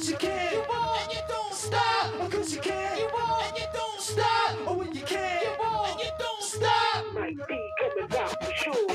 [0.00, 0.52] cause you can.
[0.52, 2.12] You won't, and you don't stop.
[2.20, 2.98] Oh, cause you can.
[2.98, 4.56] You won't, and you don't stop.
[4.66, 5.42] Oh, when you can.
[5.42, 7.12] You won't, and you don't stop.
[7.12, 8.90] Might be coming out for sure,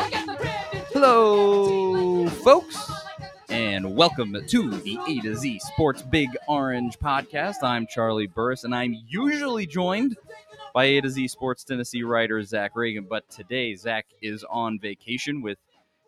[0.00, 2.90] I got the brand Hello, folks,
[3.48, 7.62] and welcome to the A to Z Sports Big Orange podcast.
[7.62, 10.16] I'm Charlie Burris, and I'm usually joined
[10.74, 15.42] by A to Z Sports Tennessee writer Zach Reagan, but today Zach is on vacation
[15.42, 15.58] with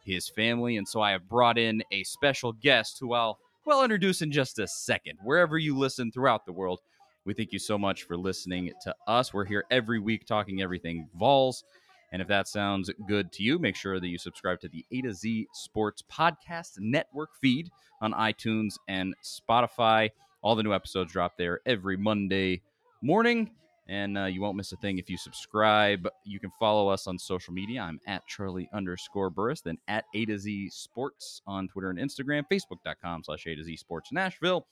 [0.05, 4.23] his family, and so I have brought in a special guest who I'll well introduce
[4.23, 5.19] in just a second.
[5.23, 6.81] Wherever you listen throughout the world,
[7.25, 9.33] we thank you so much for listening to us.
[9.33, 11.63] We're here every week talking everything Vols.
[12.13, 15.03] And if that sounds good to you, make sure that you subscribe to the A
[15.03, 20.11] to Z Sports Podcast Network feed on iTunes and Spotify.
[20.43, 22.63] All the new episodes drop there every Monday
[23.01, 23.51] morning,
[23.89, 26.09] and uh, you won't miss a thing if you subscribe.
[26.25, 27.81] You can follow us on social media.
[27.81, 32.45] I'm at Charlie underscore Burris, then at A to Z Sports on Twitter and Instagram,
[32.51, 34.67] Facebook.com slash A to Z Sports Nashville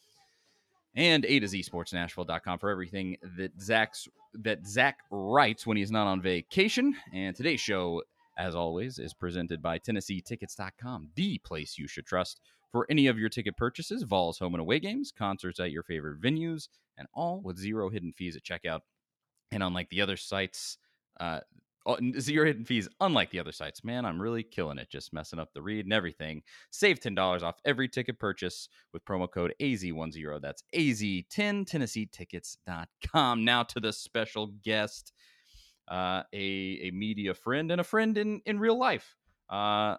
[0.95, 5.91] and A to Z Sports Nashville.com for everything that Zach's that Zach writes when he's
[5.91, 6.95] not on vacation.
[7.13, 8.03] And today's show,
[8.39, 13.29] as always, is presented by TennesseeTickets.com, the place you should trust for any of your
[13.29, 17.59] ticket purchases, Vols home and away games, concerts at your favorite venues, and all with
[17.59, 18.81] zero hidden fees at checkout.
[19.53, 20.79] And unlike the other sites,
[21.19, 21.41] uh,
[21.87, 25.39] oh, zero hidden fees, unlike the other sites, man, I'm really killing it, just messing
[25.39, 26.43] up the read and everything.
[26.71, 30.41] Save $10 off every ticket purchase with promo code AZ10.
[30.41, 33.45] That's AZ10, TennesseeTickets.com.
[33.45, 35.13] Now to the special guest,
[35.89, 39.17] uh, a, a media friend and a friend in, in real life.
[39.49, 39.97] Uh,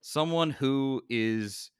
[0.00, 1.70] someone who is,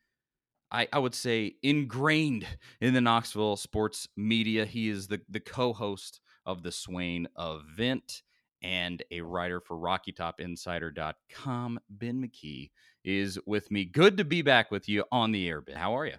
[0.71, 2.47] I, I would say, ingrained
[2.81, 4.65] in the Knoxville sports media.
[4.65, 8.23] He is the, the co host of the Swain event
[8.63, 11.81] and a writer for RockyTopInsider.com.
[11.91, 12.71] Ben McKee
[13.05, 13.85] is with me.
[13.85, 15.77] Good to be back with you on the air, Ben.
[15.77, 16.15] How are you?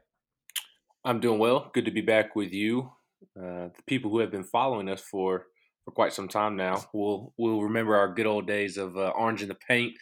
[1.05, 1.69] I'm doing well.
[1.73, 2.91] Good to be back with you.
[3.37, 5.45] Uh, the people who have been following us for,
[5.85, 9.41] for quite some time now will will remember our good old days of uh, Orange
[9.41, 9.93] in the Paint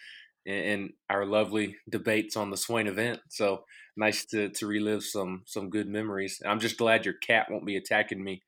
[0.45, 3.19] and, and our lovely debates on the Swain event.
[3.29, 3.65] So
[3.95, 6.41] nice to, to relive some some good memories.
[6.45, 8.41] I'm just glad your cat won't be attacking me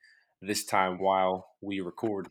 [0.45, 2.27] this time while we record.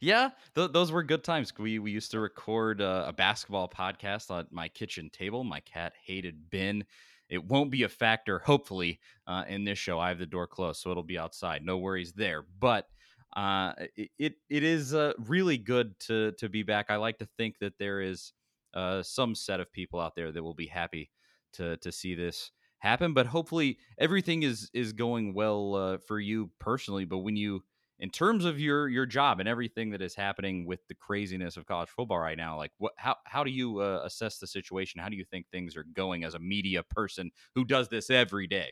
[0.00, 1.52] Yeah, th- those were good times.
[1.58, 5.44] We we used to record uh, a basketball podcast on my kitchen table.
[5.44, 6.84] My cat hated Ben.
[7.28, 9.98] It won't be a factor, hopefully, uh, in this show.
[9.98, 11.64] I have the door closed, so it'll be outside.
[11.64, 12.44] No worries there.
[12.60, 12.86] But
[13.34, 16.86] uh, it it, is uh, really good to to be back.
[16.88, 18.32] I like to think that there is
[18.74, 21.10] uh, some set of people out there that will be happy
[21.54, 22.52] to to see this
[22.86, 23.14] happen.
[23.14, 27.04] But hopefully, everything is is going well uh, for you personally.
[27.04, 27.62] But when you
[27.98, 31.66] in terms of your your job and everything that is happening with the craziness of
[31.66, 35.08] college football right now like what how how do you uh, assess the situation how
[35.08, 38.70] do you think things are going as a media person who does this every day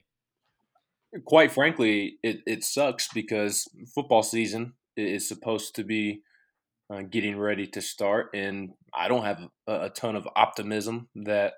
[1.24, 6.22] Quite frankly, it, it sucks because football season is supposed to be
[6.91, 11.54] uh, getting ready to start, and I don't have a, a ton of optimism that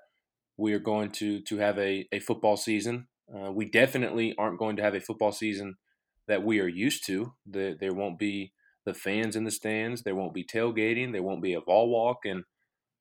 [0.57, 3.07] we are going to to have a, a football season.
[3.33, 5.75] Uh, we definitely aren't going to have a football season
[6.27, 7.33] that we are used to.
[7.45, 8.53] The, there won't be
[8.85, 10.03] the fans in the stands.
[10.03, 11.11] There won't be tailgating.
[11.11, 12.43] There won't be a ball walk and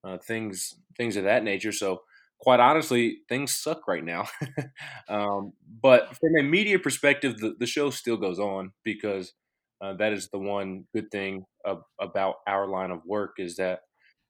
[0.05, 1.73] uh, things things of that nature.
[1.73, 2.03] So,
[2.41, 4.29] quite honestly, things suck right now.
[5.09, 5.53] um,
[5.83, 9.33] but from a media perspective, the, the show still goes on because
[9.81, 13.81] uh, that is the one good thing of, about our line of work is that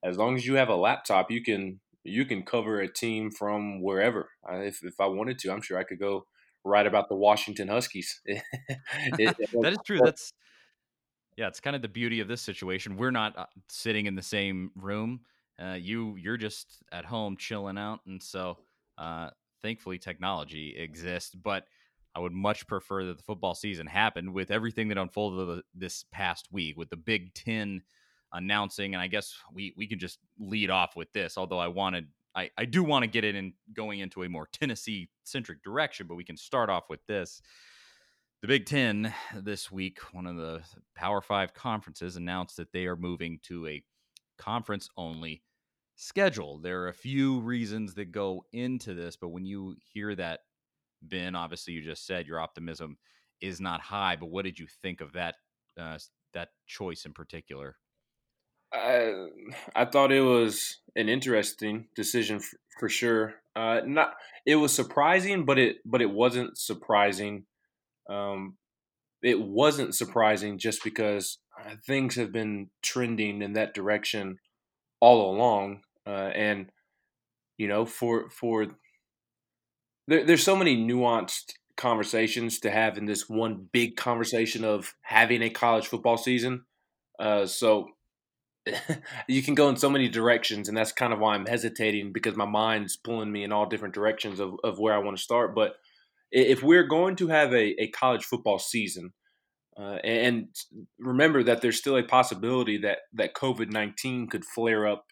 [0.04, 3.82] as long as you have a laptop, you can you can cover a team from
[3.82, 4.30] wherever.
[4.48, 6.26] Uh, if if I wanted to, I'm sure I could go
[6.64, 8.20] write about the Washington Huskies.
[8.26, 10.32] It- that is true that's
[11.36, 14.22] yeah it's kind of the beauty of this situation we're not uh, sitting in the
[14.22, 15.20] same room
[15.62, 18.58] uh, you you're just at home chilling out and so
[18.98, 19.30] uh,
[19.62, 21.64] thankfully technology exists but
[22.14, 26.04] i would much prefer that the football season happened with everything that unfolded th- this
[26.10, 27.82] past week with the big 10
[28.36, 32.06] announcing and i guess we we can just lead off with this although i wanted
[32.34, 36.06] i, I do want to get it in going into a more tennessee centric direction
[36.06, 37.42] but we can start off with this
[38.42, 40.62] the Big Ten this week, one of the
[40.94, 43.82] Power Five conferences, announced that they are moving to a
[44.38, 45.42] conference only
[45.96, 46.58] schedule.
[46.58, 50.40] There are a few reasons that go into this, but when you hear that,
[51.02, 52.98] Ben, obviously you just said your optimism
[53.40, 55.36] is not high, but what did you think of that
[55.78, 55.98] uh,
[56.34, 57.76] that choice in particular?
[58.76, 59.26] I,
[59.74, 63.34] I thought it was an interesting decision for, for sure.
[63.54, 64.14] Uh, not
[64.44, 67.46] it was surprising, but it but it wasn't surprising.
[68.08, 68.56] Um,
[69.22, 74.38] it wasn't surprising just because uh, things have been trending in that direction
[75.00, 76.70] all along, uh, and
[77.58, 78.66] you know for for
[80.06, 85.42] there, there's so many nuanced conversations to have in this one big conversation of having
[85.42, 86.64] a college football season.
[87.18, 87.88] Uh, so
[89.28, 92.36] you can go in so many directions, and that's kind of why I'm hesitating because
[92.36, 95.54] my mind's pulling me in all different directions of, of where I want to start.
[95.54, 95.76] But
[96.30, 99.12] if we're going to have a, a college football season,
[99.78, 100.48] uh, and
[100.98, 105.04] remember that there's still a possibility that that COVID nineteen could flare up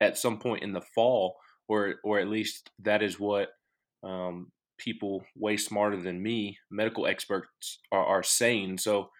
[0.00, 1.36] at some point in the fall,
[1.68, 3.50] or or at least that is what
[4.02, 8.78] um, people way smarter than me, medical experts, are, are saying.
[8.78, 9.10] So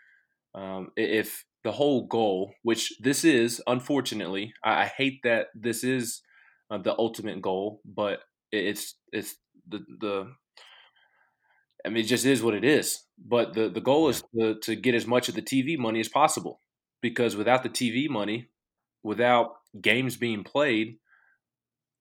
[0.55, 6.23] um, if the whole goal, which this is, unfortunately, I, I hate that this is
[6.71, 8.21] uh, the ultimate goal, but
[8.53, 9.35] it's it's
[9.69, 10.33] the the
[11.85, 13.03] I mean, it just is what it is.
[13.19, 16.09] But the, the goal is to, to get as much of the TV money as
[16.09, 16.61] possible
[17.03, 18.49] because without the TV money,
[19.03, 20.99] without games being played,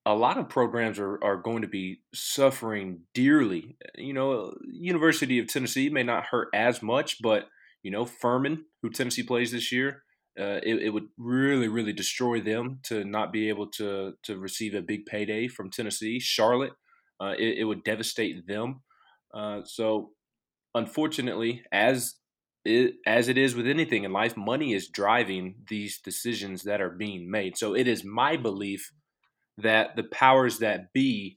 [0.04, 3.76] a lot of programs are, are going to be suffering dearly.
[3.96, 7.48] You know, University of Tennessee may not hurt as much, but
[7.86, 10.02] you know, Furman, who Tennessee plays this year,
[10.36, 14.74] uh, it, it, would really, really destroy them to not be able to to receive
[14.74, 16.18] a big payday from Tennessee.
[16.18, 16.72] Charlotte,
[17.20, 18.82] uh, it, it, would devastate them.
[19.32, 20.10] Uh, so,
[20.74, 22.16] unfortunately, as
[22.64, 26.90] it, as it is with anything in life, money is driving these decisions that are
[26.90, 27.56] being made.
[27.56, 28.90] So, it is my belief
[29.58, 31.36] that the powers that be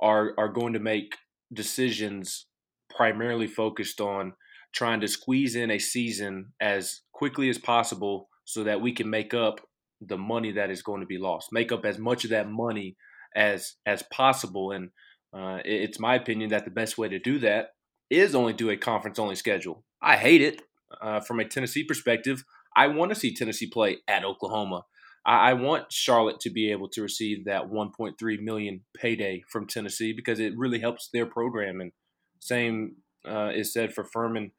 [0.00, 1.18] are are going to make
[1.52, 2.46] decisions
[2.88, 4.32] primarily focused on
[4.72, 9.34] trying to squeeze in a season as quickly as possible so that we can make
[9.34, 9.60] up
[10.00, 12.96] the money that is going to be lost make up as much of that money
[13.36, 14.90] as as possible and
[15.32, 17.70] uh, it's my opinion that the best way to do that
[18.08, 19.84] is only do a conference only schedule.
[20.02, 20.62] I hate it
[21.00, 22.44] uh, from a Tennessee perspective.
[22.76, 24.84] I want to see Tennessee play at Oklahoma.
[25.24, 30.12] I, I want Charlotte to be able to receive that 1.3 million payday from Tennessee
[30.12, 31.80] because it really helps their program.
[31.80, 31.92] And
[32.40, 32.96] same
[33.28, 34.50] uh, is said for Furman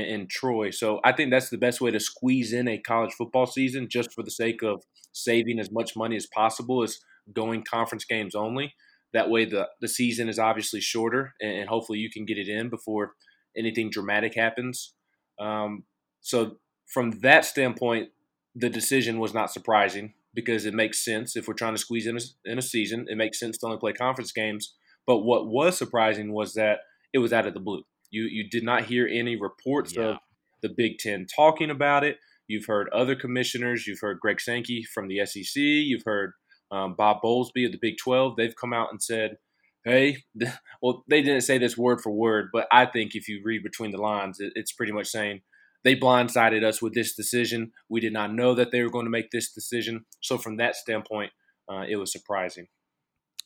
[0.00, 0.70] and Troy.
[0.70, 4.12] So I think that's the best way to squeeze in a college football season, just
[4.12, 7.00] for the sake of saving as much money as possible, is
[7.32, 8.74] going conference games only.
[9.12, 12.48] That way, the the season is obviously shorter, and, and hopefully you can get it
[12.48, 13.12] in before
[13.56, 14.94] anything dramatic happens.
[15.38, 15.84] Um,
[16.20, 16.56] so
[16.86, 18.08] from that standpoint,
[18.54, 22.16] the decision was not surprising because it makes sense if we're trying to squeeze in
[22.16, 23.06] a, in a season.
[23.08, 24.74] It makes sense to only play conference games.
[25.06, 26.78] But what was surprising was that
[27.12, 27.82] it was out of the blue.
[28.12, 30.02] You you did not hear any reports yeah.
[30.02, 30.16] of
[30.62, 32.18] the Big Ten talking about it.
[32.46, 33.88] You've heard other commissioners.
[33.88, 35.56] You've heard Greg Sankey from the SEC.
[35.56, 36.34] You've heard
[36.72, 39.36] um, Bob Bowlesby of the Big 12, they've come out and said,
[39.84, 40.24] hey,
[40.82, 43.90] well, they didn't say this word for word, but I think if you read between
[43.92, 45.42] the lines, it's pretty much saying
[45.84, 47.72] they blindsided us with this decision.
[47.88, 50.06] We did not know that they were going to make this decision.
[50.20, 51.32] So, from that standpoint,
[51.68, 52.68] uh, it was surprising.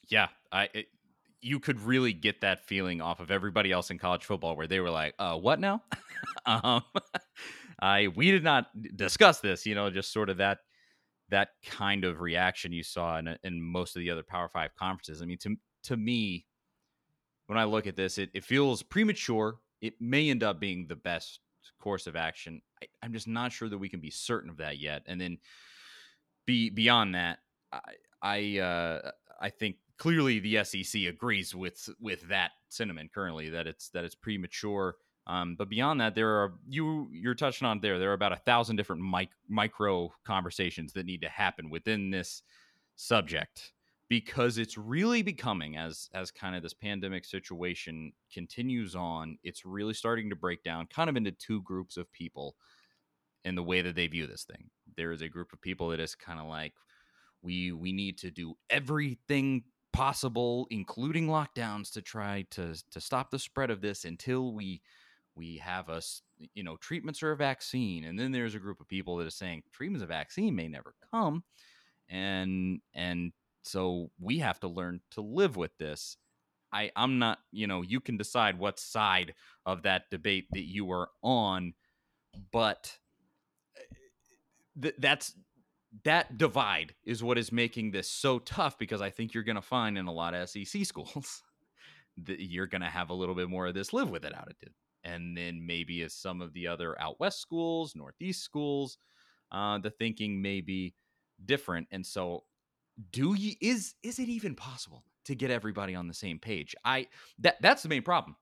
[0.08, 0.68] Yeah, I.
[0.74, 0.86] It,
[1.46, 4.80] you could really get that feeling off of everybody else in college football, where they
[4.80, 5.82] were like, "Uh, what now?"
[6.46, 6.82] um,
[7.80, 8.66] I we did not
[8.96, 9.64] discuss this.
[9.64, 10.58] You know, just sort of that
[11.28, 15.22] that kind of reaction you saw in, in most of the other Power Five conferences.
[15.22, 16.46] I mean, to to me,
[17.46, 19.58] when I look at this, it, it feels premature.
[19.80, 21.40] It may end up being the best
[21.80, 22.60] course of action.
[22.82, 25.02] I, am just not sure that we can be certain of that yet.
[25.06, 25.38] And then,
[26.44, 27.38] be beyond that,
[27.72, 27.80] I
[28.20, 29.10] I, uh,
[29.40, 34.14] I think clearly the SEC agrees with with that sentiment currently that it's that it's
[34.14, 34.96] premature.
[35.28, 37.98] Um, but beyond that, there are you you're touching on there.
[37.98, 42.42] There are about a thousand different mic, micro conversations that need to happen within this
[42.94, 43.72] subject
[44.08, 49.38] because it's really becoming as as kind of this pandemic situation continues on.
[49.42, 52.54] It's really starting to break down kind of into two groups of people
[53.44, 54.70] in the way that they view this thing.
[54.96, 56.74] There is a group of people that is kind of like
[57.42, 59.64] we we need to do everything
[59.96, 64.82] possible including lockdowns to try to to stop the spread of this until we
[65.34, 66.22] we have us
[66.54, 68.04] you know treatments or a vaccine.
[68.04, 70.94] And then there's a group of people that are saying treatments of vaccine may never
[71.12, 71.44] come.
[72.08, 76.16] And and so we have to learn to live with this.
[76.72, 79.34] I i'm not you know you can decide what side
[79.64, 81.74] of that debate that you are on
[82.52, 82.98] but
[83.76, 83.94] eh,
[84.82, 85.34] th- that's
[86.04, 89.62] that divide is what is making this so tough because i think you're going to
[89.62, 91.42] find in a lot of sec schools
[92.16, 94.72] that you're going to have a little bit more of this live with it attitude
[95.06, 98.98] and then maybe as some of the other out west schools, northeast schools,
[99.52, 100.94] uh, the thinking may be
[101.44, 101.86] different.
[101.92, 102.44] And so,
[103.12, 106.74] do you is is it even possible to get everybody on the same page?
[106.84, 107.06] I
[107.38, 108.36] that that's the main problem.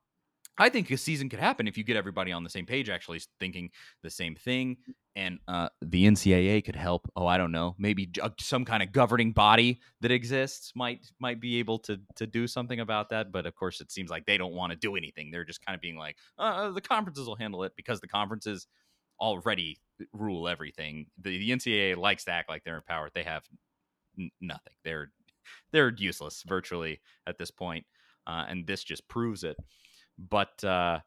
[0.58, 3.20] I think a season could happen if you get everybody on the same page, actually
[3.40, 3.70] thinking
[4.02, 4.76] the same thing.
[5.16, 7.10] And uh, the NCAA could help.
[7.16, 7.74] Oh, I don't know.
[7.78, 12.26] Maybe uh, some kind of governing body that exists might might be able to to
[12.26, 13.30] do something about that.
[13.30, 15.30] But of course, it seems like they don't want to do anything.
[15.30, 18.66] They're just kind of being like, uh, the conferences will handle it because the conferences
[19.20, 19.78] already
[20.12, 21.06] rule everything.
[21.20, 23.12] The, the NCAA likes to act like they're empowered.
[23.14, 23.44] They have
[24.18, 24.74] n- nothing.
[24.84, 25.12] They're
[25.72, 27.86] they're useless virtually at this point.
[28.26, 29.56] Uh, and this just proves it
[30.18, 31.00] but uh,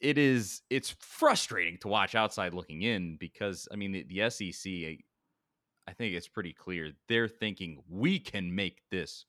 [0.00, 4.72] it is it's frustrating to watch outside looking in because I mean the, the SEC
[5.86, 9.26] I think it's pretty clear they're thinking we can make this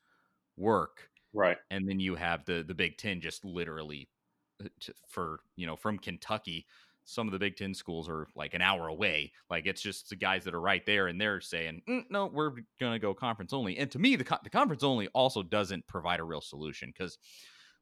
[0.57, 1.57] work Right.
[1.69, 4.09] and then you have the the Big 10 just literally
[4.63, 4.69] uh,
[5.09, 6.65] for you know from Kentucky
[7.07, 9.31] some of the Big Ten schools are like an hour away.
[9.49, 12.53] Like it's just the guys that are right there, and they're saying, "Mm, "No, we're
[12.79, 16.19] gonna go conference only." And to me, the co- the conference only also doesn't provide
[16.19, 17.19] a real solution because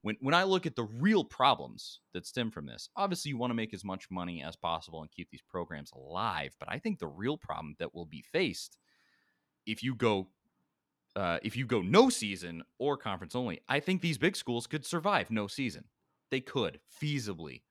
[0.04, 3.52] when when I look at the real problems that stem from this, obviously you want
[3.52, 6.56] to make as much money as possible and keep these programs alive.
[6.60, 8.78] But I think the real problem that will be faced
[9.66, 10.28] if you go
[11.16, 14.86] uh, if you go no season or conference only, I think these big schools could
[14.86, 15.86] survive no season.
[16.32, 17.62] They could feasibly.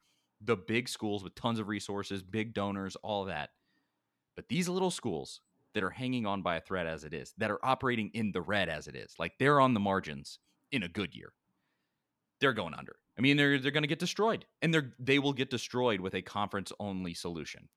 [0.41, 3.51] The big schools with tons of resources, big donors, all that.
[4.37, 5.41] But these little schools
[5.75, 8.43] that are hanging on by a thread as it is, that are operating in the
[8.43, 10.39] red as it is, like they're on the margins
[10.71, 11.33] in a good year,
[12.43, 12.97] they're going under.
[13.17, 16.15] I mean, they're they're going to get destroyed, and they're they will get destroyed with
[16.15, 17.69] a conference only solution.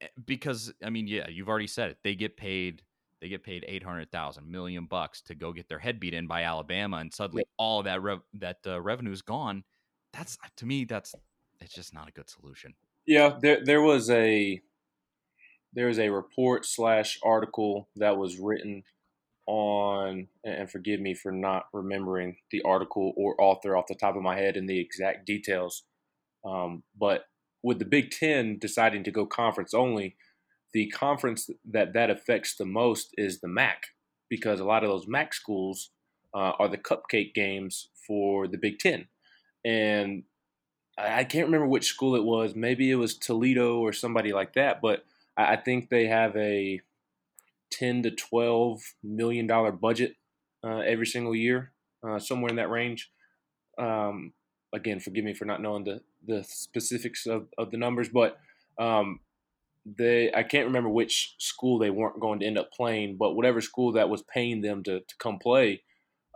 [0.00, 1.98] Eh, Because I mean, yeah, you've already said it.
[2.02, 2.82] They get paid.
[3.20, 6.26] They get paid eight hundred thousand million bucks to go get their head beat in
[6.26, 9.62] by Alabama, and suddenly all of that rev- that uh, revenue is gone.
[10.12, 11.14] That's to me, that's
[11.60, 12.74] it's just not a good solution.
[13.06, 14.60] Yeah, there there was a
[15.72, 18.82] there was a report slash article that was written
[19.46, 24.22] on and forgive me for not remembering the article or author off the top of
[24.22, 25.84] my head and the exact details.
[26.44, 27.24] Um, but
[27.62, 30.16] with the Big Ten deciding to go conference only,
[30.72, 33.86] the conference that that affects the most is the MAC
[34.28, 35.90] because a lot of those MAC schools
[36.34, 39.06] uh, are the cupcake games for the Big Ten,
[39.64, 40.24] and
[40.98, 42.54] I can't remember which school it was.
[42.54, 44.80] Maybe it was Toledo or somebody like that.
[44.80, 45.04] But
[45.36, 46.80] I think they have a
[47.72, 50.14] ten to twelve million dollar budget
[50.64, 51.72] uh, every single year,
[52.06, 53.10] uh, somewhere in that range.
[53.78, 54.32] Um,
[54.74, 58.38] again, forgive me for not knowing the the specifics of, of the numbers, but
[58.78, 59.20] um,
[59.84, 63.60] they I can't remember which school they weren't going to end up playing, but whatever
[63.60, 65.82] school that was paying them to, to come play,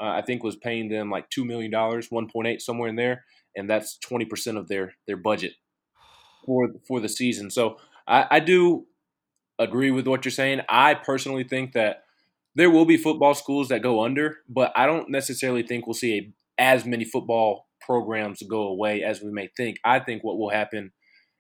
[0.01, 2.97] uh, I think was paying them like two million dollars, one point eight somewhere in
[2.97, 3.25] there,
[3.55, 5.53] and that's twenty percent of their their budget
[6.47, 7.51] for for the season.
[7.51, 8.87] So I, I do
[9.59, 10.61] agree with what you're saying.
[10.69, 12.05] I personally think that
[12.55, 16.19] there will be football schools that go under, but I don't necessarily think we'll see
[16.19, 16.33] a,
[16.63, 19.79] as many football programs go away as we may think.
[19.85, 20.93] I think what will happen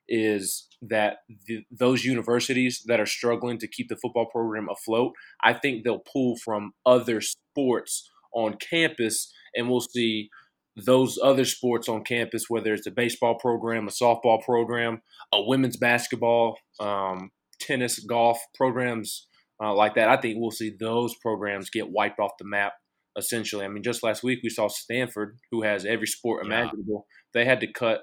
[0.08, 5.54] is that the, those universities that are struggling to keep the football program afloat, I
[5.54, 10.28] think they'll pull from other sports on campus, and we'll see
[10.76, 15.00] those other sports on campus, whether it's a baseball program, a softball program,
[15.32, 19.26] a women's basketball, um, tennis, golf programs
[19.62, 20.08] uh, like that.
[20.08, 22.72] I think we'll see those programs get wiped off the map.
[23.18, 26.48] Essentially, I mean, just last week we saw Stanford, who has every sport Yeah.
[26.62, 27.06] imaginable.
[27.32, 28.02] They had to cut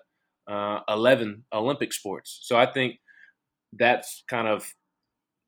[0.50, 2.40] uh, 11 Olympic sports.
[2.44, 2.96] So I think
[3.72, 4.74] that's kind of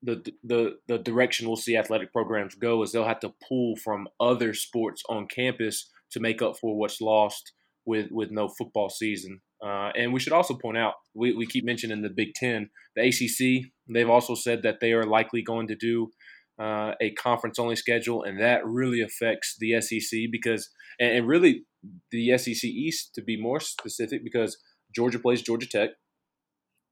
[0.02, 4.06] the, the the direction we'll see athletic programs go is they'll have to pull from
[4.20, 7.52] other sports on campus to make up for what's lost
[7.84, 9.40] with with no football season.
[9.64, 13.02] Uh, and we should also point out we, we keep mentioning the Big Ten, the
[13.08, 13.70] ACC.
[13.88, 16.10] They've also said that they are likely going to do
[16.58, 21.64] uh, a conference only schedule, and that really affects the SEC because and, and really
[22.10, 24.58] the SEC East to be more specific because
[24.94, 25.90] Georgia plays Georgia Tech,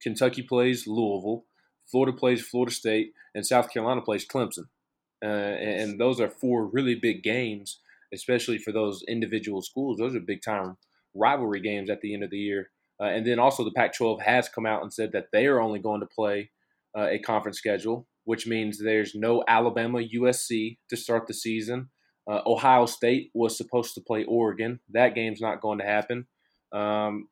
[0.02, 1.44] Kentucky plays Louisville,
[1.90, 4.66] Florida plays Florida State, and South Carolina plays Clemson.
[5.24, 7.80] Uh, and, those are four really big games,
[8.12, 9.96] especially for those individual schools.
[9.96, 10.76] Those are big time
[11.14, 12.70] rivalry games at the end of the year.
[13.00, 15.60] Uh, and then also the Pac 12 has come out and said that they are
[15.60, 16.50] only going to play
[16.96, 21.90] uh, a conference schedule, which means there's no Alabama USC to start the season.
[22.30, 24.80] Uh, Ohio State was supposed to play Oregon.
[24.90, 26.26] That game's not going to happen.
[26.72, 27.28] Um,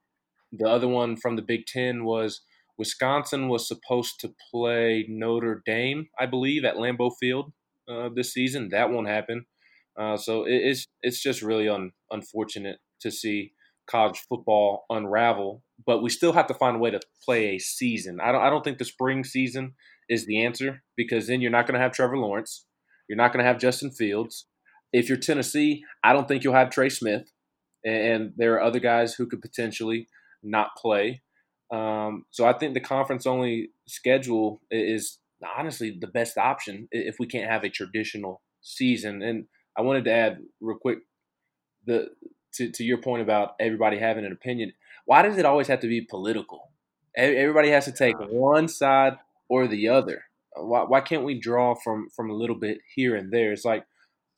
[0.53, 2.43] the other one from the Big Ten was
[2.79, 7.53] Wisconsin was supposed to play Notre Dame, I believe, at Lambeau Field
[7.89, 8.69] uh, this season.
[8.71, 9.47] That won't happen.
[9.99, 13.53] Uh, so it, it's it's just really un, unfortunate to see
[13.87, 15.63] college football unravel.
[15.87, 18.19] But we still have to find a way to play a season.
[18.23, 19.75] I don't I don't think the spring season
[20.09, 22.67] is the answer because then you're not going to have Trevor Lawrence.
[23.09, 24.47] You're not going to have Justin Fields.
[24.93, 27.31] If you're Tennessee, I don't think you'll have Trey Smith.
[27.85, 30.07] and there are other guys who could potentially
[30.43, 31.23] not play.
[31.73, 35.19] Um, so I think the conference only schedule is
[35.57, 39.23] honestly the best option if we can't have a traditional season.
[39.23, 39.47] And
[39.77, 40.99] I wanted to add real quick
[41.85, 42.09] the
[42.55, 44.73] to, to your point about everybody having an opinion.
[45.05, 46.71] Why does it always have to be political?
[47.17, 48.27] Everybody has to take uh.
[48.27, 49.19] one side
[49.49, 50.25] or the other.
[50.55, 53.53] Why, why can't we draw from from a little bit here and there?
[53.53, 53.85] It's like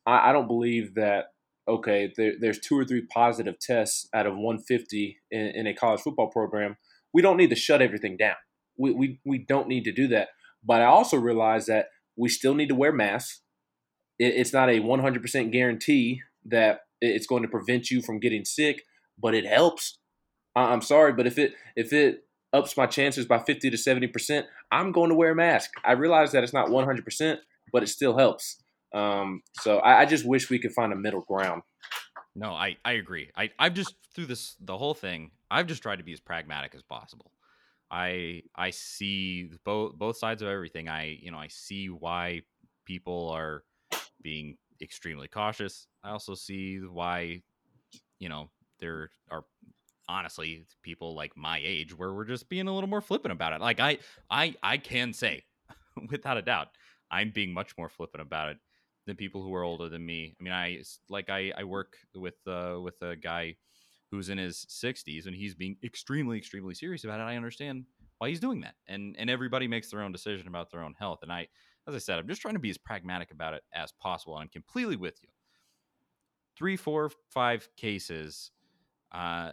[0.07, 1.27] I, I don't believe that.
[1.67, 6.03] Okay, there, there's two or three positive tests out of 150 in, in a college
[6.03, 6.77] football program.
[7.15, 8.35] We don't need to shut everything down.
[8.77, 10.29] We, we, we don't need to do that.
[10.63, 13.41] But I also realize that we still need to wear masks.
[14.19, 18.83] It, it's not a 100% guarantee that it's going to prevent you from getting sick,
[19.19, 19.99] but it helps.
[20.57, 24.93] I'm sorry, but if it if it ups my chances by 50 to 70%, I'm
[24.93, 25.73] going to wear a mask.
[25.85, 27.39] I realize that it's not 100%,
[27.73, 28.63] but it still helps.
[28.95, 31.63] Um, so I, I, just wish we could find a middle ground.
[32.37, 33.29] No, I, I agree.
[33.37, 36.77] I, I've just through this the whole thing, I've just tried to be as pragmatic
[36.77, 37.33] as possible.
[37.91, 40.89] I I see both both sides of everything.
[40.89, 42.43] I you know I see why
[42.85, 43.65] people are
[44.23, 45.87] being extremely cautious.
[46.03, 47.43] I also see why
[48.19, 48.51] you know
[48.81, 49.45] there are
[50.09, 53.61] honestly people like my age where we're just being a little more flippant about it.
[53.61, 53.99] Like I
[54.31, 55.45] I I can say
[56.11, 56.69] without a doubt
[57.11, 58.59] I'm being much more flippant about it
[59.07, 60.35] than people who are older than me.
[60.39, 63.57] I mean I like I I work with uh with a guy
[64.11, 67.25] who's in his 60s and he's being extremely extremely serious about it.
[67.25, 67.85] I understand
[68.19, 68.75] why he's doing that.
[68.87, 71.49] And and everybody makes their own decision about their own health and I
[71.87, 74.35] as I said, I'm just trying to be as pragmatic about it as possible.
[74.37, 75.29] And I'm completely with you.
[76.57, 78.51] Three, four, five cases
[79.13, 79.53] uh,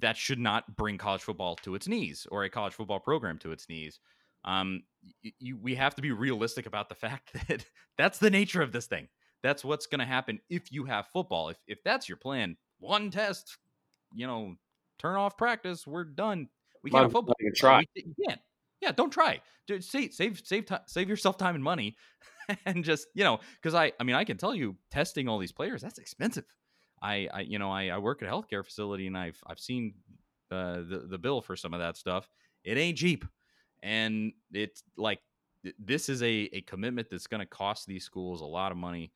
[0.00, 3.52] that should not bring college football to its knees or a college football program to
[3.52, 4.00] its knees.
[4.44, 4.82] Um,
[5.22, 7.64] you, you, we have to be realistic about the fact that
[7.96, 9.08] that's the nature of this thing.
[9.42, 11.50] That's what's going to happen if you have football.
[11.50, 13.58] If if that's your plan, one test,
[14.14, 14.54] you know,
[14.98, 16.48] turn off practice, we're done.
[16.82, 17.34] We can't have football.
[17.54, 17.84] Try.
[17.94, 18.40] We, can't.
[18.84, 19.40] Yeah, don't try.
[19.66, 21.96] Dude, save save save save yourself time and money,
[22.66, 25.52] and just you know, because I I mean I can tell you testing all these
[25.52, 26.44] players that's expensive.
[27.00, 29.94] I, I you know I, I work at a healthcare facility and I've I've seen
[30.50, 32.28] uh, the the bill for some of that stuff.
[32.62, 33.24] It ain't cheap,
[33.82, 35.20] and it's like
[35.78, 39.12] this is a a commitment that's going to cost these schools a lot of money.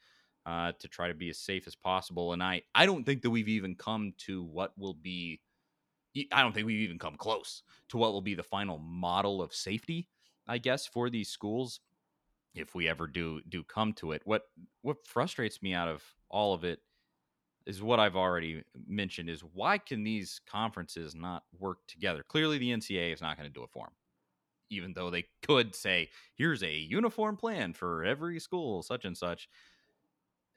[0.47, 3.29] Uh, to try to be as safe as possible, and I I don't think that
[3.29, 5.43] we've even come to what will be.
[6.33, 9.55] I don't think we've even come close to what will be the final model of
[9.55, 10.09] safety,
[10.47, 11.81] I guess, for these schools
[12.55, 14.23] if we ever do do come to it.
[14.25, 14.43] What
[14.83, 16.81] what frustrates me out of all of it
[17.67, 22.25] is what I've already mentioned is why can these conferences not work together?
[22.27, 23.95] Clearly, the NCAA is not going to do it for them,
[24.71, 29.49] even though they could say, here's a uniform plan for every school, such and such.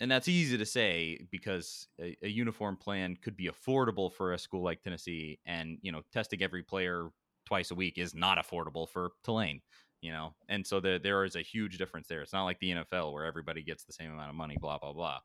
[0.01, 4.37] And that's easy to say because a, a uniform plan could be affordable for a
[4.37, 7.09] school like Tennessee, and you know, testing every player
[7.45, 9.61] twice a week is not affordable for Tulane
[10.01, 12.21] you know and so the, there is a huge difference there.
[12.21, 14.93] It's not like the nfl where everybody gets the same amount of money blah blah
[14.93, 15.19] blah.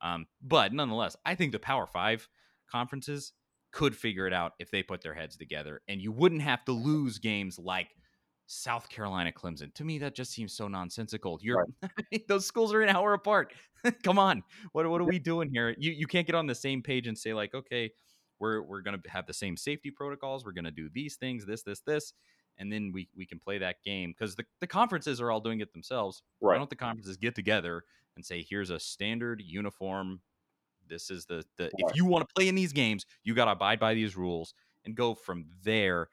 [0.00, 2.28] Um, but nonetheless, I think the Power Five
[2.70, 3.32] conferences
[3.72, 6.72] could figure it out if they put their heads together, and you wouldn't have to
[6.72, 7.88] lose games like
[8.48, 9.72] South Carolina, Clemson.
[9.74, 11.38] To me, that just seems so nonsensical.
[11.42, 12.22] You're right.
[12.28, 13.52] those schools are an hour apart.
[14.02, 15.74] Come on, what what are we doing here?
[15.78, 17.92] You you can't get on the same page and say like, okay,
[18.40, 20.44] we're we're gonna have the same safety protocols.
[20.44, 22.14] We're gonna do these things, this this this,
[22.56, 25.60] and then we we can play that game because the the conferences are all doing
[25.60, 26.22] it themselves.
[26.40, 26.54] Right.
[26.54, 27.84] Why don't the conferences get together
[28.16, 30.22] and say, here's a standard uniform.
[30.88, 33.52] This is the the if you want to play in these games, you got to
[33.52, 34.54] abide by these rules
[34.86, 36.08] and go from there.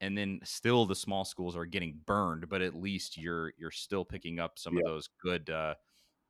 [0.00, 4.04] And then still the small schools are getting burned, but at least you're you're still
[4.04, 4.80] picking up some yeah.
[4.80, 5.74] of those good uh,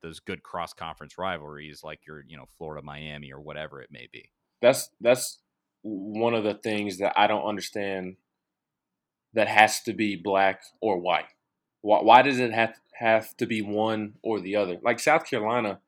[0.01, 4.07] those good cross conference rivalries like your you know Florida Miami or whatever it may
[4.11, 4.31] be.
[4.61, 5.39] That's that's
[5.81, 8.17] one of the things that I don't understand
[9.33, 11.27] that has to be black or white.
[11.81, 14.77] Why, why does it have have to be one or the other?
[14.81, 15.79] Like South Carolina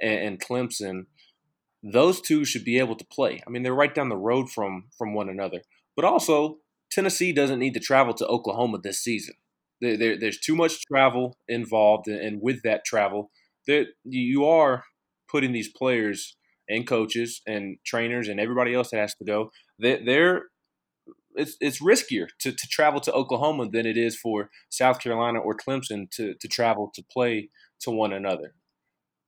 [0.00, 1.06] and, and Clemson,
[1.82, 3.42] those two should be able to play.
[3.46, 5.62] I mean, they're right down the road from from one another.
[5.94, 6.58] But also,
[6.90, 9.34] Tennessee doesn't need to travel to Oklahoma this season.
[9.80, 13.30] There, there, there's too much travel involved, and with that travel,
[13.66, 14.84] that you are
[15.28, 16.36] putting these players
[16.68, 19.50] and coaches and trainers and everybody else that has to go.
[19.78, 20.44] They, they're
[21.36, 25.54] it's it's riskier to, to travel to Oklahoma than it is for South Carolina or
[25.54, 28.54] Clemson to, to travel to play to one another.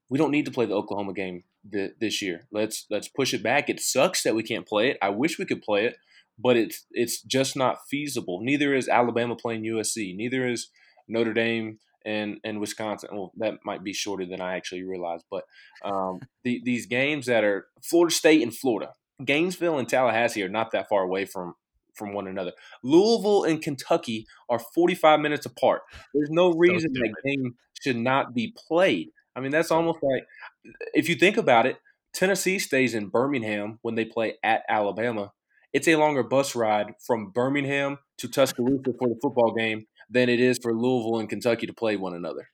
[0.09, 2.49] We don't need to play the Oklahoma game th- this year.
[2.51, 3.69] Let's let's push it back.
[3.69, 4.99] It sucks that we can't play it.
[5.03, 5.97] I wish we could play it,
[6.39, 8.41] but it's it's just not feasible.
[8.43, 10.17] Neither is Alabama playing USC.
[10.17, 10.69] Neither is
[11.09, 13.11] Notre Dame and and Wisconsin.
[13.13, 15.45] Well, that might be shorter than I actually realized, but
[15.85, 18.93] um, the, these games that are Florida State and Florida
[19.25, 21.55] Gainesville and Tallahassee are not that far away from
[21.95, 22.53] from one another.
[22.85, 25.83] Louisville and Kentucky are 45 minutes apart.
[26.15, 29.09] There's no reason that game should not be played.
[29.35, 30.25] I mean, that's almost like
[30.95, 31.79] if you think about it,
[32.13, 35.33] Tennessee stays in Birmingham when they play at Alabama.
[35.79, 40.41] It's a longer bus ride from Birmingham to Tuscaloosa for the football game than it
[40.41, 42.49] is for Louisville and Kentucky to play one another.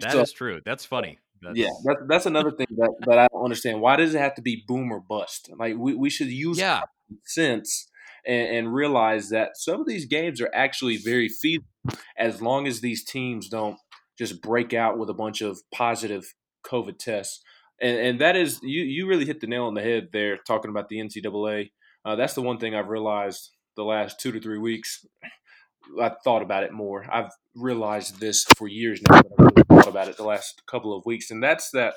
[0.00, 0.62] That is So- true.
[0.64, 1.18] That's funny.
[1.42, 3.82] That's, Yeah, that's, that's another thing that, that I don't understand.
[3.82, 5.50] Why does it have to be boom or bust?
[5.58, 6.80] Like we, we should use yeah.
[7.26, 7.90] sense
[8.26, 11.66] and, and realize that some of these games are actually very feasible
[12.16, 13.76] as long as these teams don't
[14.18, 16.32] just break out with a bunch of positive
[16.64, 17.42] COVID tests.
[17.78, 20.70] And, and that is you you really hit the nail on the head there talking
[20.70, 21.72] about the NCAA.
[22.04, 25.04] Uh, that's the one thing I've realized the last two to three weeks.
[26.00, 27.06] I thought about it more.
[27.12, 30.96] I've realized this for years now, but I really thought about it the last couple
[30.96, 31.94] of weeks, and that's that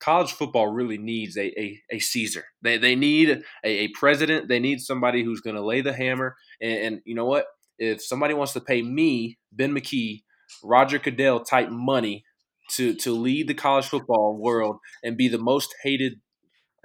[0.00, 2.44] college football really needs a, a, a Caesar.
[2.62, 4.48] They, they need a, a president.
[4.48, 6.36] They need somebody who's going to lay the hammer.
[6.60, 7.46] And, and you know what?
[7.78, 10.22] If somebody wants to pay me, Ben McKee,
[10.62, 12.24] Roger Goodell type money
[12.72, 16.20] to to lead the college football world and be the most hated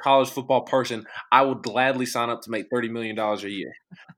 [0.01, 3.71] college football person, I would gladly sign up to make thirty million dollars a year.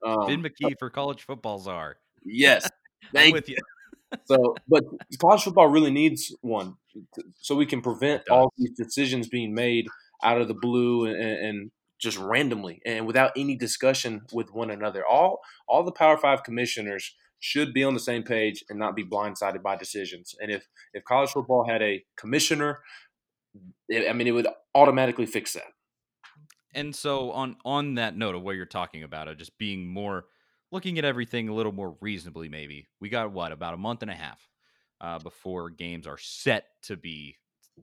[0.06, 1.98] Um, Ben McKee for college football czar.
[2.24, 2.68] yes,
[3.14, 3.58] thank with you.
[4.26, 4.84] so, but
[5.20, 6.76] college football really needs one,
[7.40, 9.88] so we can prevent all these decisions being made
[10.24, 15.06] out of the blue and, and just randomly and without any discussion with one another.
[15.06, 19.04] All all the Power Five commissioners should be on the same page and not be
[19.04, 20.36] blindsided by decisions.
[20.40, 22.80] And if if college football had a commissioner,
[23.92, 25.74] I mean, it would automatically fix that.
[26.76, 30.26] And so on on that note of what you're talking about, of just being more
[30.72, 34.10] looking at everything a little more reasonably, maybe we got what about a month and
[34.10, 34.50] a half
[35.00, 37.38] uh, before games are set to be,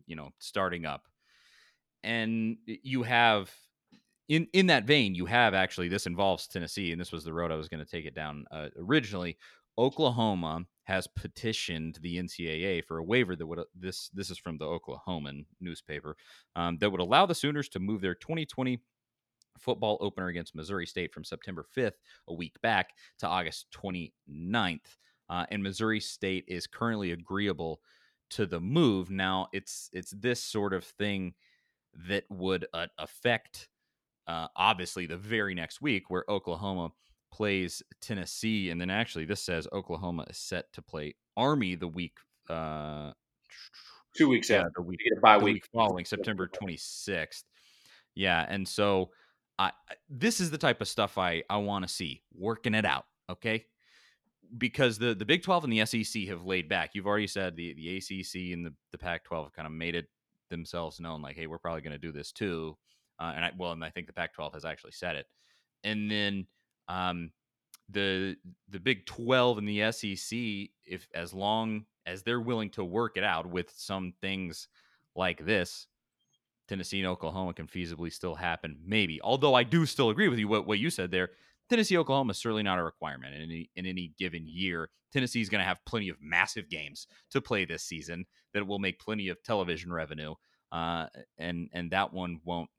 [0.06, 1.06] you know, starting up,
[2.02, 3.50] and you have
[4.28, 7.52] in in that vein, you have actually this involves Tennessee, and this was the road
[7.52, 9.36] I was going to take it down uh, originally.
[9.80, 14.66] Oklahoma has petitioned the NCAA for a waiver that would this this is from the
[14.66, 16.16] Oklahoman newspaper
[16.54, 18.78] um, that would allow the Sooners to move their 2020
[19.58, 21.94] football opener against Missouri State from September 5th,
[22.28, 24.96] a week back, to August 29th.
[25.30, 27.80] Uh, and Missouri State is currently agreeable
[28.30, 29.10] to the move.
[29.10, 31.32] Now, it's it's this sort of thing
[32.08, 33.70] that would uh, affect
[34.28, 36.90] uh, obviously the very next week where Oklahoma
[37.32, 42.16] plays Tennessee, and then actually this says Oklahoma is set to play Army the week.
[42.48, 43.12] Uh,
[44.16, 45.54] Two weeks yeah, out, the week you get a bye the week.
[45.54, 47.44] week following September 26th.
[48.14, 49.10] Yeah, and so
[49.58, 49.72] I
[50.08, 53.66] this is the type of stuff I I want to see working it out, okay?
[54.56, 56.90] Because the the Big 12 and the SEC have laid back.
[56.94, 60.06] You've already said the the ACC and the the Pac-12 have kind of made it
[60.48, 62.76] themselves known like hey, we're probably going to do this too.
[63.20, 65.26] Uh, and I well, and I think the Pac-12 has actually said it.
[65.84, 66.46] And then
[66.90, 67.30] um
[67.88, 68.36] the
[68.68, 70.38] the Big 12 and the SEC
[70.84, 74.68] if as long as they're willing to work it out with some things
[75.14, 75.86] like this,
[76.68, 79.20] Tennessee and Oklahoma can feasibly still happen, maybe.
[79.22, 81.30] Although I do still agree with you what, what you said there.
[81.68, 84.90] Tennessee Oklahoma is certainly not a requirement in any in any given year.
[85.12, 88.24] Tennessee is going to have plenty of massive games to play this season
[88.54, 90.34] that will make plenty of television revenue,
[90.72, 91.06] uh,
[91.38, 92.70] and and that one won't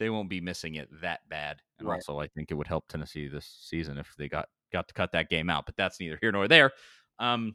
[0.00, 1.60] they won't be missing it that bad.
[1.78, 1.94] And Right.
[1.96, 5.12] also, I think it would help Tennessee this season if they got got to cut
[5.12, 5.66] that game out.
[5.66, 6.72] But that's neither here nor there.
[7.20, 7.54] Um,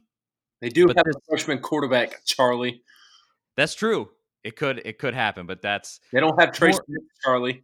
[0.62, 2.82] They do have a freshman quarterback, Charlie.
[3.56, 4.10] that's true.
[4.44, 6.78] It could it could happen, but that's They don't have Trace
[7.22, 7.62] Charlie.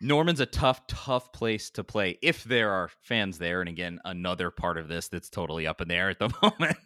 [0.00, 3.60] Norman's a tough, tough place to play if there are fans there.
[3.60, 6.76] And again, another part of this that's totally up in the air at the moment.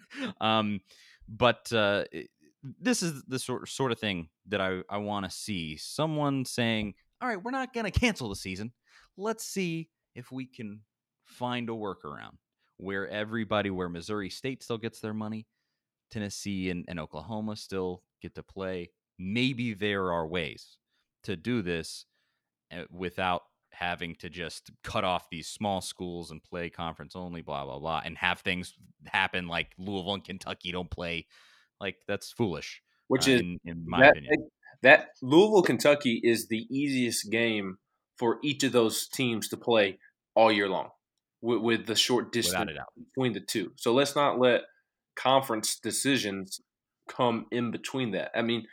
[0.40, 0.81] um,
[1.29, 2.05] but uh,
[2.81, 5.77] this is the sort sort of thing that I, I want to see.
[5.77, 8.72] Someone saying, "All right, we're not going to cancel the season.
[9.16, 10.81] Let's see if we can
[11.24, 12.38] find a workaround
[12.76, 15.46] where everybody, where Missouri State still gets their money,
[16.11, 18.90] Tennessee and, and Oklahoma still get to play.
[19.18, 20.78] Maybe there are ways
[21.24, 22.07] to do this
[22.72, 27.64] uh, without having to just cut off these small schools and play conference only, blah
[27.64, 28.74] blah blah, and have things
[29.07, 31.26] happen like Louisville and Kentucky don't play.
[31.81, 34.48] Like that's foolish, Which uh, is in, in my that, opinion.
[34.83, 37.78] That Louisville, Kentucky is the easiest game
[38.16, 39.98] for each of those teams to play
[40.35, 40.90] all year long
[41.40, 42.92] with, with the short distance Without a doubt.
[42.96, 43.72] between the two.
[43.76, 44.62] So let's not let
[45.16, 46.61] conference decisions
[47.09, 48.31] come in between that.
[48.35, 48.66] I mean,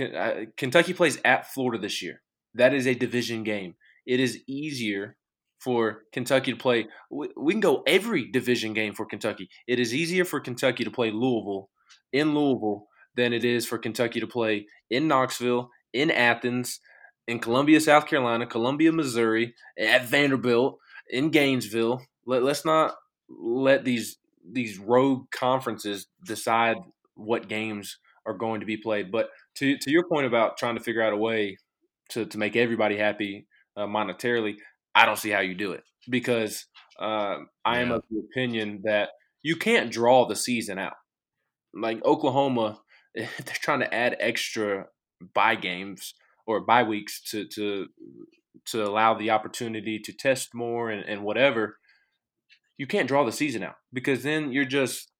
[0.00, 2.22] uh, Kentucky plays at Florida this year.
[2.54, 3.74] That is a division game.
[4.06, 5.16] It is easier
[5.60, 6.86] for Kentucky to play.
[7.10, 9.48] We can go every division game for Kentucky.
[9.66, 11.70] It is easier for Kentucky to play Louisville
[12.12, 16.80] in Louisville than it is for Kentucky to play in Knoxville, in Athens,
[17.26, 22.02] in Columbia, South Carolina, Columbia, Missouri, at Vanderbilt, in Gainesville.
[22.26, 22.94] Let, let's not
[23.28, 26.76] let these these rogue conferences decide
[27.14, 29.10] what games are going to be played.
[29.10, 31.58] But to to your point about trying to figure out a way
[32.10, 34.56] to to make everybody happy uh, monetarily,
[34.94, 36.66] I don't see how you do it because
[37.00, 37.94] uh, I am Yeah.
[37.96, 39.10] of the opinion that
[39.42, 40.94] you can't draw the season out.
[41.74, 42.80] Like Oklahoma,
[43.44, 44.86] they're trying to add extra
[45.34, 46.14] bye games
[46.46, 47.86] or bye weeks to to
[48.66, 51.78] to allow the opportunity to test more and, and whatever.
[52.78, 55.10] You can't draw the season out because then you're just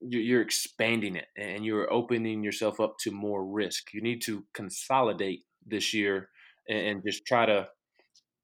[0.00, 3.92] you're expanding it and you're opening yourself up to more risk.
[3.92, 6.28] You need to consolidate this year
[6.68, 7.68] and just try to.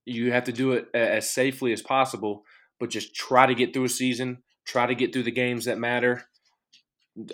[0.06, 2.42] You have to do it as safely as possible,
[2.78, 4.42] but just try to get through a season.
[4.66, 6.26] Try to get through the games that matter.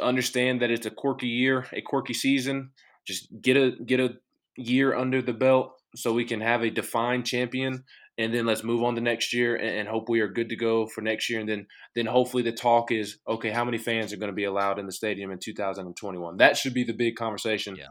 [0.00, 2.70] Understand that it's a quirky year, a quirky season.
[3.06, 4.14] Just get a get a
[4.56, 7.84] year under the belt so we can have a defined champion,
[8.18, 10.56] and then let's move on to next year and, and hope we are good to
[10.56, 11.40] go for next year.
[11.40, 13.50] And then then hopefully the talk is okay.
[13.50, 16.36] How many fans are going to be allowed in the stadium in 2021?
[16.36, 17.86] That should be the big conversation Yeah.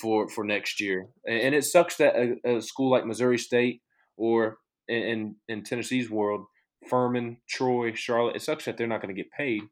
[0.00, 1.06] for for next year.
[1.26, 3.80] And, and it sucks that a, a school like Missouri State
[4.16, 6.44] or in, in in Tennessee's world,
[6.88, 9.62] Furman, Troy, Charlotte, it sucks that they're not going to get paid.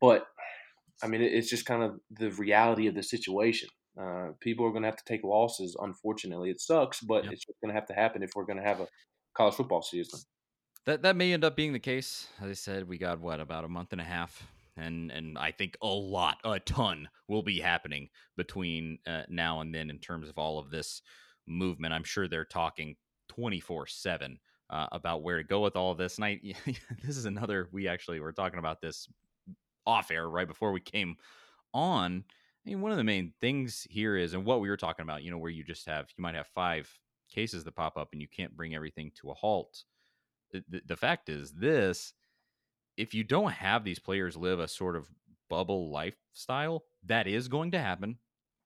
[0.00, 0.26] But
[1.02, 3.68] I mean, it's just kind of the reality of the situation.
[4.00, 5.76] Uh, people are going to have to take losses.
[5.80, 7.32] Unfortunately, it sucks, but Yep.
[7.32, 8.88] it's just going to have to happen if we're going to have a
[9.34, 10.20] college football season.
[10.84, 12.28] That that may end up being the case.
[12.40, 15.50] As I said, we got what about a month and a half, and and I
[15.50, 20.28] think a lot, a ton, will be happening between uh, now and then in terms
[20.28, 21.02] of all of this
[21.46, 21.92] movement.
[21.92, 22.96] I'm sure they're talking
[23.28, 24.38] 24 seven
[24.70, 26.16] uh, about where to go with all of this.
[26.16, 26.40] And I,
[27.02, 27.68] this is another.
[27.72, 29.08] We actually were talking about this
[29.86, 31.16] off air right before we came
[31.74, 32.24] on.
[32.28, 35.22] I mean, one of the main things here is, and what we were talking about,
[35.22, 36.90] you know, where you just have, you might have five
[37.30, 39.84] cases that pop up and you can't bring everything to a halt
[40.52, 42.12] the, the- fact is this
[42.96, 45.08] if you don't have these players live a sort of
[45.50, 48.18] bubble lifestyle that is going to happen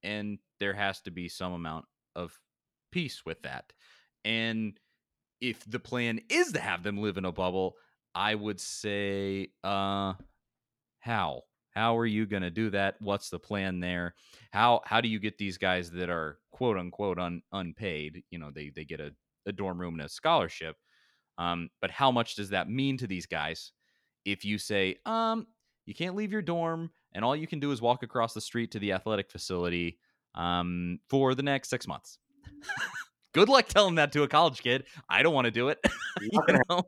[0.03, 2.39] and there has to be some amount of
[2.93, 3.73] peace with that
[4.25, 4.79] and
[5.41, 7.77] if the plan is to have them live in a bubble
[8.15, 10.13] i would say uh
[11.01, 14.15] how how are you going to do that what's the plan there
[14.53, 18.51] how how do you get these guys that are quote unquote un, unpaid you know
[18.55, 19.13] they they get a,
[19.47, 20.77] a dorm room and a scholarship
[21.39, 23.73] um, but how much does that mean to these guys
[24.25, 25.47] if you say, um,
[25.87, 28.73] you can't leave your dorm and all you can do is walk across the street
[28.73, 29.99] to the athletic facility
[30.35, 32.19] um, for the next six months?
[33.33, 34.85] Good luck telling that to a college kid.
[35.09, 35.79] I don't want to do it.
[36.21, 36.83] you know?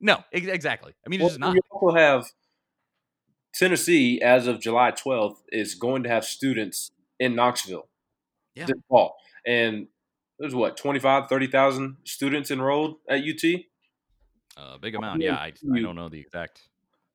[0.00, 0.94] No, ex- exactly.
[1.06, 1.54] I mean, Well, it's just not.
[1.54, 2.26] You also have
[3.54, 7.88] Tennessee, as of July 12th, is going to have students in Knoxville
[8.54, 8.66] Yeah.
[8.66, 9.16] this fall.
[9.46, 9.88] And
[10.38, 13.44] there's what, 25, 30,000 students enrolled at UT?
[14.56, 15.20] A big amount.
[15.20, 16.60] Yeah, I, I don't know the exact.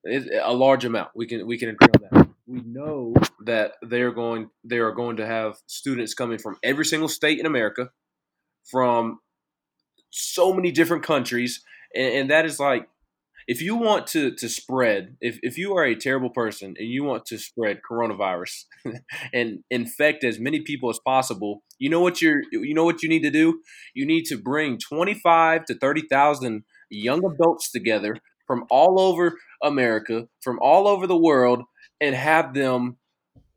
[0.03, 1.09] It's a large amount.
[1.15, 2.29] We can we can agree on that.
[2.47, 3.13] We know
[3.45, 7.45] that they're going they are going to have students coming from every single state in
[7.45, 7.91] America,
[8.65, 9.19] from
[10.09, 12.87] so many different countries, and, and that is like
[13.49, 17.03] if you want to to spread if, if you are a terrible person and you
[17.03, 18.65] want to spread coronavirus
[19.33, 23.09] and infect as many people as possible you know what you're you know what you
[23.09, 23.61] need to do?
[23.95, 30.59] You need to bring 25 to 30,000 young adults together from all over America from
[30.61, 31.63] all over the world
[31.99, 32.97] and have them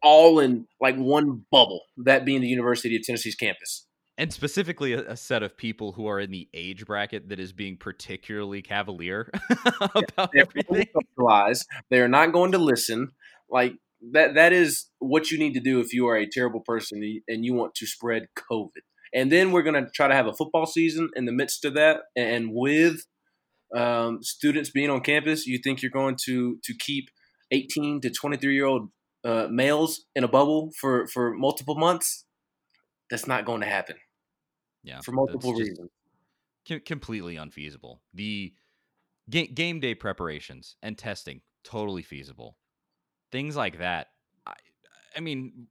[0.02, 3.86] all in like one bubble that being the University of Tennessee's campus
[4.22, 7.52] And specifically, a, a set of people who are in the age bracket that is
[7.52, 9.28] being particularly cavalier
[9.80, 10.86] about They're everything.
[10.94, 11.66] socialized.
[11.90, 13.08] They're not going to listen.
[13.50, 13.74] Like
[14.12, 14.34] that.
[14.34, 17.52] That is what you need to do if you are a terrible person and you
[17.54, 18.82] want to spread COVID.
[19.12, 21.74] And then we're going to try to have a football season in the midst of
[21.74, 23.00] that, and with
[23.76, 27.08] um, students being on campus, you think you're going to to keep
[27.50, 28.90] 18 to 23 year old
[29.24, 32.24] uh, males in a bubble for for multiple months?
[33.10, 33.96] That's not going to happen
[34.84, 35.90] Yeah, for multiple reasons.
[36.68, 38.00] com- completely unfeasible.
[38.14, 38.52] The
[39.30, 42.56] ga- game day preparations and testing totally feasible.
[43.30, 44.08] Things like that.
[44.46, 44.54] I,
[45.16, 45.68] I mean,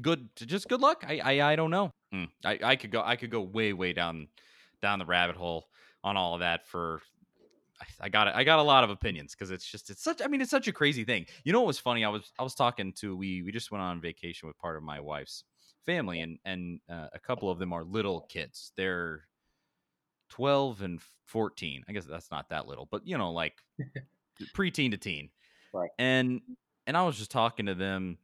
[0.00, 0.28] good.
[0.36, 1.04] Just good luck.
[1.06, 1.92] I I, I don't know.
[2.12, 2.24] Hmm.
[2.44, 3.02] I, I could go.
[3.02, 4.28] I could go way way down
[4.82, 5.66] down the rabbit hole
[6.02, 7.00] on all of that for.
[7.80, 10.28] I- I got I got a lot of opinions because it's just it's such I
[10.28, 11.26] mean it's such a crazy thing.
[11.42, 12.04] You know what was funny?
[12.04, 14.82] I was I was talking to we we just went on vacation with part of
[14.84, 15.42] my wife's
[15.84, 18.72] family and and uh, a couple of them are little kids.
[18.76, 19.22] They're
[20.30, 21.84] 12 and 14.
[21.88, 23.54] I guess that's not that little, but you know, like
[24.54, 25.30] preteen to teen.
[25.72, 25.90] Right.
[25.98, 26.40] And
[26.86, 28.18] and I was just talking to them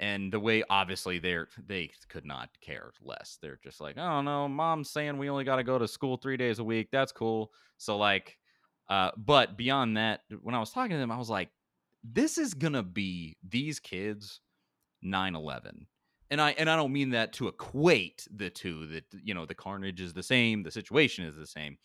[0.00, 3.38] and the way obviously they're they could not care less.
[3.40, 6.36] They're just like, oh no, mom's saying we only got to go to school three
[6.36, 6.88] days a week.
[6.90, 7.52] That's cool.
[7.78, 8.36] So like,
[8.88, 11.50] uh, but beyond that, when I was talking to them, I was like,
[12.02, 14.40] this is gonna be these kids
[15.04, 15.86] 9-11
[16.32, 19.54] and i and i don't mean that to equate the two that you know the
[19.54, 21.76] carnage is the same the situation is the same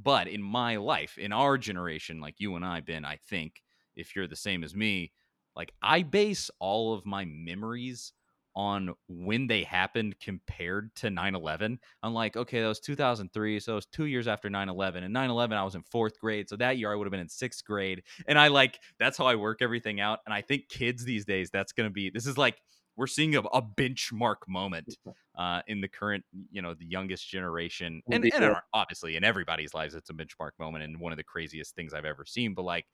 [0.00, 3.62] but in my life in our generation like you and i ben i think
[3.96, 5.10] if you're the same as me
[5.56, 8.12] like i base all of my memories
[8.54, 13.74] on when they happened compared to 9-11 i'm like okay that was 2003 so it
[13.74, 16.90] was two years after 9-11 and 9-11 i was in fourth grade so that year
[16.90, 18.02] i would have been in sixth grade.
[18.26, 21.50] And i like that's how i work everything out and i think kids these days
[21.50, 22.56] that's going to be this is like
[22.96, 24.96] we're seeing a, a benchmark moment
[25.38, 28.60] uh, in the current you know the youngest generation and, and Yeah.
[28.72, 32.04] obviously in everybody's lives it's a benchmark moment and one of the craziest things i've
[32.04, 32.86] ever seen but like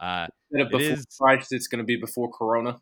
[0.00, 2.78] uh Instead of It before is- Christ, it's going to be before Corona.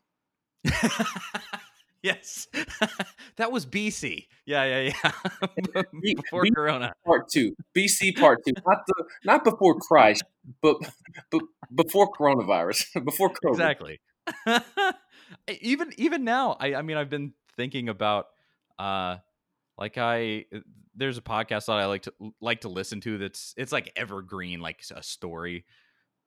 [2.02, 2.46] yes,
[3.36, 4.26] that was BC.
[4.44, 5.82] Yeah, yeah, yeah.
[6.16, 6.92] Before be- Corona.
[7.04, 10.22] Part two, BC part two, not the not before Christ,
[10.62, 10.76] but
[11.30, 11.42] but
[11.74, 13.50] before coronavirus, before COVID.
[13.52, 14.00] Exactly.
[15.60, 18.26] Even even now, I I mean, I've been thinking about
[18.78, 19.16] uh
[19.78, 20.44] like I
[20.94, 24.60] there's a podcast that I like to like to listen to that's it's like evergreen,
[24.60, 25.64] like a story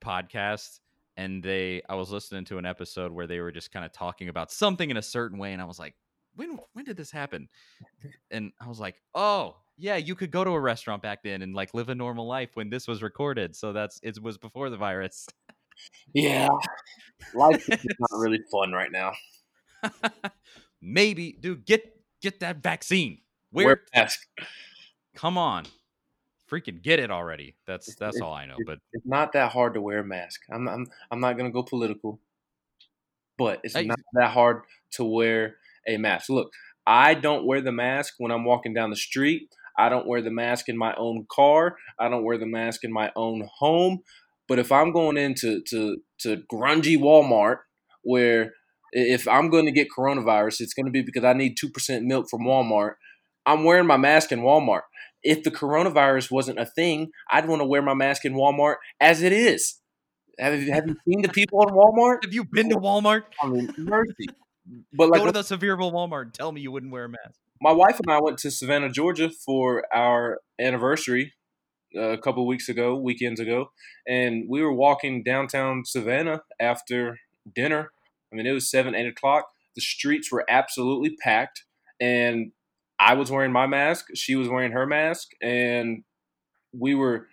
[0.04, 0.80] podcast.
[1.18, 4.30] And they I was listening to an episode where they were just kind of talking
[4.30, 5.96] about something in a certain way, and I was like,
[6.36, 7.50] when when did this happen?
[8.32, 11.54] And I was like, oh yeah, you could go to a restaurant back then and
[11.54, 13.56] like live a normal life when this was recorded.
[13.56, 15.28] So that's it was before the virus.
[16.14, 16.48] Yeah,
[17.36, 19.12] life is not really fun right now.
[20.82, 21.84] Maybe, dude, get
[22.22, 23.20] get that vaccine.
[23.52, 24.28] Wear a mask.
[25.16, 25.66] Come on,
[26.50, 27.56] freaking get it already.
[27.66, 28.56] That's that's it's- all I know.
[28.66, 30.42] But It's not that hard to wear a mask.
[30.52, 32.20] I'm I'm I'm not gonna go political,
[33.38, 33.86] but it's Hey.
[33.86, 36.30] not that hard to wear a mask.
[36.30, 36.52] Look,
[36.86, 39.50] I don't wear the mask when I'm walking down the street.
[39.78, 41.78] I don't wear the mask in my own car.
[41.98, 44.00] I don't wear the mask in my own home.
[44.50, 47.60] But if I'm going into to to grungy Walmart,
[48.02, 48.54] where
[48.92, 52.04] if I'm going to get coronavirus, it's going to be because I need two percent
[52.04, 52.96] milk from Walmart.
[53.46, 54.82] I'm wearing my mask in Walmart.
[55.22, 59.22] If the coronavirus wasn't a thing, I'd want to wear my mask in Walmart as
[59.22, 59.76] it is.
[60.40, 62.24] Have you, have you seen the people in Walmart?
[62.24, 63.24] have you been to Walmart?
[63.42, 64.28] I mean, mercy.
[64.94, 67.40] But like go to the Sevierville Walmart and tell me you wouldn't wear a mask.
[67.62, 71.34] my wife and I went to Savannah, Georgia for our anniversary
[71.96, 73.72] a couple weeks ago, weekends ago,
[74.08, 77.20] and we were walking downtown Savannah after
[77.54, 77.92] dinner.
[78.32, 79.50] I mean, it was seven, eight o'clock.
[79.76, 81.64] The streets were absolutely packed,
[82.00, 82.52] and
[83.00, 84.08] I was wearing my mask.
[84.16, 86.04] She was wearing her mask, and
[86.74, 87.28] we were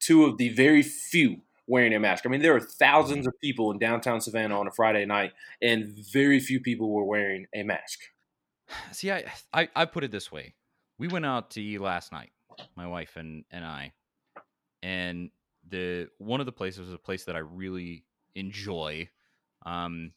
[0.00, 2.24] two of the very few wearing a mask.
[2.24, 5.96] I mean, there were thousands of people in downtown Savannah on a Friday night, and
[6.12, 8.00] very few people were wearing a mask.
[8.92, 10.54] See, I, I I put it this way:
[10.98, 12.30] we went out to eat last night,
[12.76, 13.92] my wife and and I,
[14.82, 15.30] and
[15.68, 19.08] the one of the places was a place that I really enjoy,
[19.64, 20.12] um,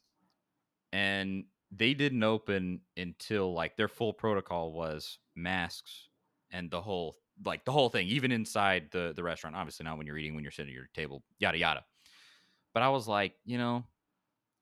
[0.92, 6.10] and they didn't open until like their full protocol was masks
[6.52, 9.56] and the whole like the whole thing, even inside the the restaurant.
[9.56, 11.86] Obviously, not when you're eating, when you're sitting at your table, yada yada.
[12.74, 13.86] But I was like, you know,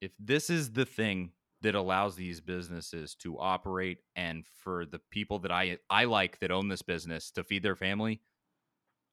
[0.02, 5.40] if this is the thing that allows these businesses to operate and for the people
[5.40, 8.22] that I I like that own this business to feed their family,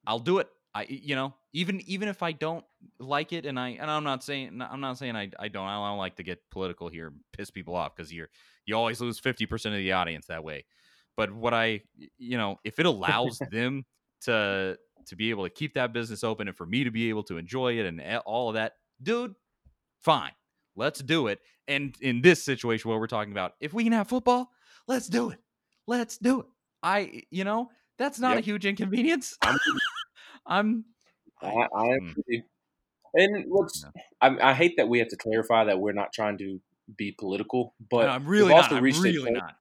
[0.07, 0.48] I'll do it.
[0.74, 2.64] I you know, even even if I don't
[2.98, 5.88] like it and I and I'm not saying I'm not saying I, I don't I
[5.88, 8.28] don't like to get political here and piss people off because you're
[8.66, 10.64] you always lose 50% of the audience that way.
[11.16, 11.83] But what I
[12.18, 13.85] you know, if it allows them
[14.22, 14.76] to
[15.07, 17.38] to be able to keep that business open and for me to be able to
[17.38, 19.35] enjoy it and all of that, dude,
[20.00, 20.33] fine.
[20.76, 21.40] Let's do it.
[21.68, 24.50] And in this situation where we're talking about if we can have football,
[24.87, 25.38] let's do it.
[25.87, 26.46] Let's do it.
[26.82, 29.37] I you know, that's not a huge inconvenience.
[30.46, 30.84] I'm-
[31.42, 31.48] I, I
[32.00, 32.10] Mm.
[32.18, 32.42] agree.
[33.14, 33.84] And what's
[34.20, 36.60] I, I hate that we have to clarify that we're not trying to
[36.96, 38.72] be political, but no, I'm really not.
[38.72, 39.54] I'm really point- not.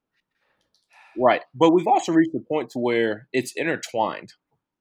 [1.16, 1.42] right.
[1.54, 4.32] But we've also reached a point to where it's intertwined,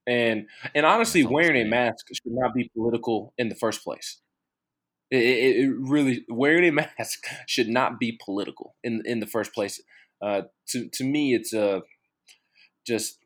[0.07, 3.55] and and honestly, That's all I'm wearing a mask should not be political in the
[3.55, 4.19] first place.
[5.13, 9.81] It, it, really wearing a mask should not be political in in the first place.
[10.21, 11.83] Uh, to to me, it's a
[12.85, 13.19] just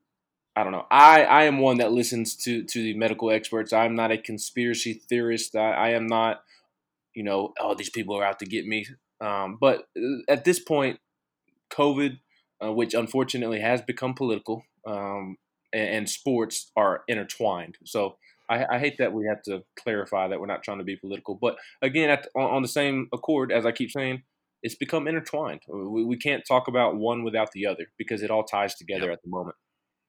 [0.58, 0.88] I don't know.
[0.90, 3.72] I, I am one that listens to, to the medical experts.
[3.72, 5.56] I'm not a conspiracy theorist.
[5.56, 6.42] I, I am not,
[7.14, 8.88] you know, oh, these people are out to get me.
[9.22, 11.00] Um, but uh, at this point,
[11.70, 12.18] COVID,
[12.64, 15.38] uh, which unfortunately has become political, um,
[15.72, 17.78] and, and sports are intertwined.
[17.86, 18.18] So
[18.50, 21.36] I, I hate that we have to clarify that we're not trying to be political.
[21.36, 24.24] But again, at, on, on the same accord, as I keep saying,
[24.64, 25.62] it's become intertwined.
[25.68, 29.20] We, we can't talk about one without the other because it all ties together at
[29.24, 29.56] the moment.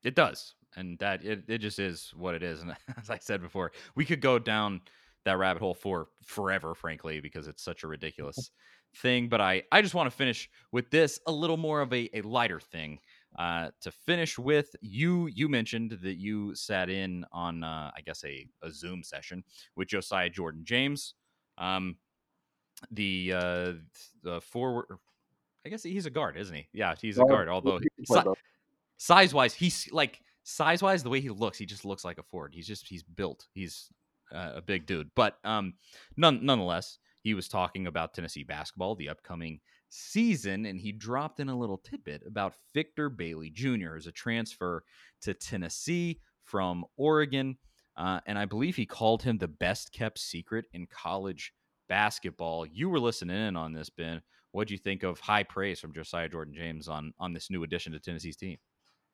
[0.05, 2.63] It does, and that it, it just is what it is.
[2.63, 4.83] And as I said before, we could go down
[5.25, 8.51] that rabbit hole for forever, frankly, because it's such a ridiculous
[8.97, 9.29] thing.
[9.29, 12.23] But I I just want to finish with this a little more of a, a
[12.23, 13.01] lighter thing.
[13.39, 18.25] Uh, to finish with, you you mentioned that you sat in on uh, I guess
[18.25, 19.45] a, a Zoom session
[19.77, 21.15] with Josiah Jordan James.
[21.57, 21.97] Um,
[22.91, 23.73] the uh
[24.23, 24.87] the forward
[25.65, 26.69] I guess he's a guard, isn't he?
[26.73, 27.49] Yeah, he's a Guard.
[27.49, 28.41] Although He can play si-
[28.97, 32.23] size wise, he's like size wise, the way he looks, he just looks like a
[32.23, 32.55] forward.
[32.55, 33.47] He's just he's built.
[33.53, 33.89] He's
[34.33, 35.11] uh, a big dude.
[35.15, 35.75] But um,
[36.17, 41.49] none nonetheless, he was talking about Tennessee basketball, the upcoming season, and he dropped in
[41.49, 43.97] a little tidbit about Victor Bailey Jr.
[43.97, 44.85] as a transfer
[45.23, 47.59] to Tennessee from Oregon.
[47.97, 51.53] Uh, and I believe he called him the best kept secret in college
[51.89, 52.65] basketball.
[52.67, 54.23] You were listening in on this, Ben.
[54.53, 57.93] What'd you think of high praise from Josiah Jordan James on on this new addition
[57.93, 58.59] to Tennessee's team?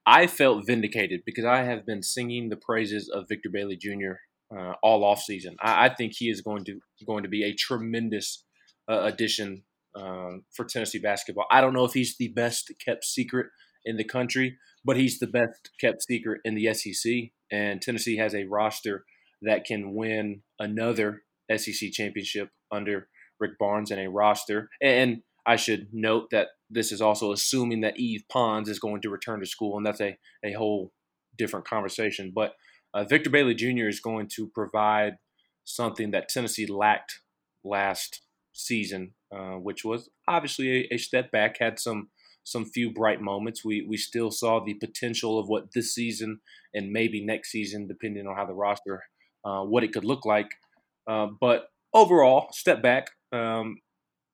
[0.06, 4.16] I felt vindicated because I have been singing the praises of Victor Bailey Jr.
[4.54, 5.56] Uh, all off season.
[5.60, 8.44] I, I think he is going to going to be a tremendous
[8.88, 9.64] uh, addition
[9.96, 11.46] um, for Tennessee basketball.
[11.50, 13.46] I don't know if he's the best kept secret
[13.84, 17.12] in the country, but he's the best kept secret in the SEC.
[17.50, 19.04] And Tennessee has a roster
[19.42, 21.22] that can win another
[21.54, 24.70] SEC championship under Rick Barnes and a roster.
[24.82, 29.10] And I should note that this is also assuming that Yves Pons is going to
[29.10, 30.92] return to school, and that's a, a whole
[31.36, 32.32] different conversation.
[32.34, 32.54] But
[32.94, 33.88] uh, Victor Bailey Jr.
[33.88, 35.16] is going to provide
[35.64, 37.20] something that Tennessee lacked
[37.62, 38.22] last
[38.52, 41.56] season, uh, which was obviously a, a step back.
[41.58, 42.08] Had some
[42.44, 43.64] some few bright moments.
[43.64, 46.40] We we still saw the potential of what this season
[46.74, 49.04] and maybe next season, depending on how the roster,
[49.44, 50.50] uh, what it could look like.
[51.06, 53.10] Uh, but overall, step back.
[53.32, 53.78] Um,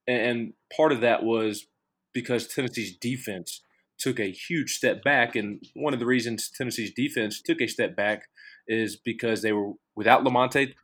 [0.07, 1.67] and part of that was
[2.13, 3.63] because Tennessee's defense
[3.99, 5.37] took a huge step back.
[5.37, 8.25] And one of the reasons Tennessee's defense took a step back
[8.67, 10.75] is because they were without Lamonte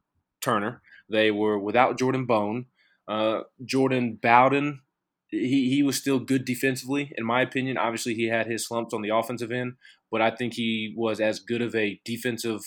[0.41, 2.67] Turner, they were without Jordan Bone.
[3.09, 4.81] Uh, Jordan Bowden,
[5.29, 7.77] he, he was still good defensively, in my opinion.
[7.77, 9.75] Obviously, he had his slumps on the offensive end,
[10.11, 12.61] but I think he was as good of a defensive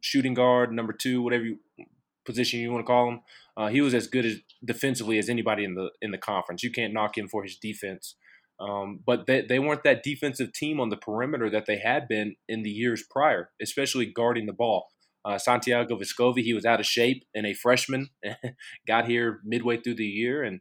[0.00, 1.58] shooting guard, number two, whatever you,
[2.24, 3.20] position you want to call him.
[3.56, 6.62] Uh, he was as good as defensively as anybody in the in the conference.
[6.62, 8.16] You can't knock him for his defense.
[8.60, 12.36] Um, but they, they weren't that defensive team on the perimeter that they had been
[12.48, 14.86] in the years prior, especially guarding the ball.
[15.24, 18.08] Uh, Santiago Vescovi, he was out of shape and a freshman,
[18.86, 20.42] got here midway through the year.
[20.42, 20.60] And,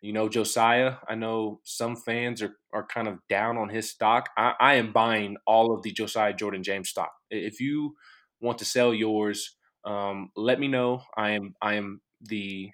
[0.00, 4.28] you know, Josiah, I know some fans are, are kind of down on his stock.
[4.36, 7.12] I, I am buying all of the Josiah Jordan James stock.
[7.30, 7.94] If you
[8.40, 11.02] want to sell yours, um, let me know.
[11.16, 12.70] I am I am the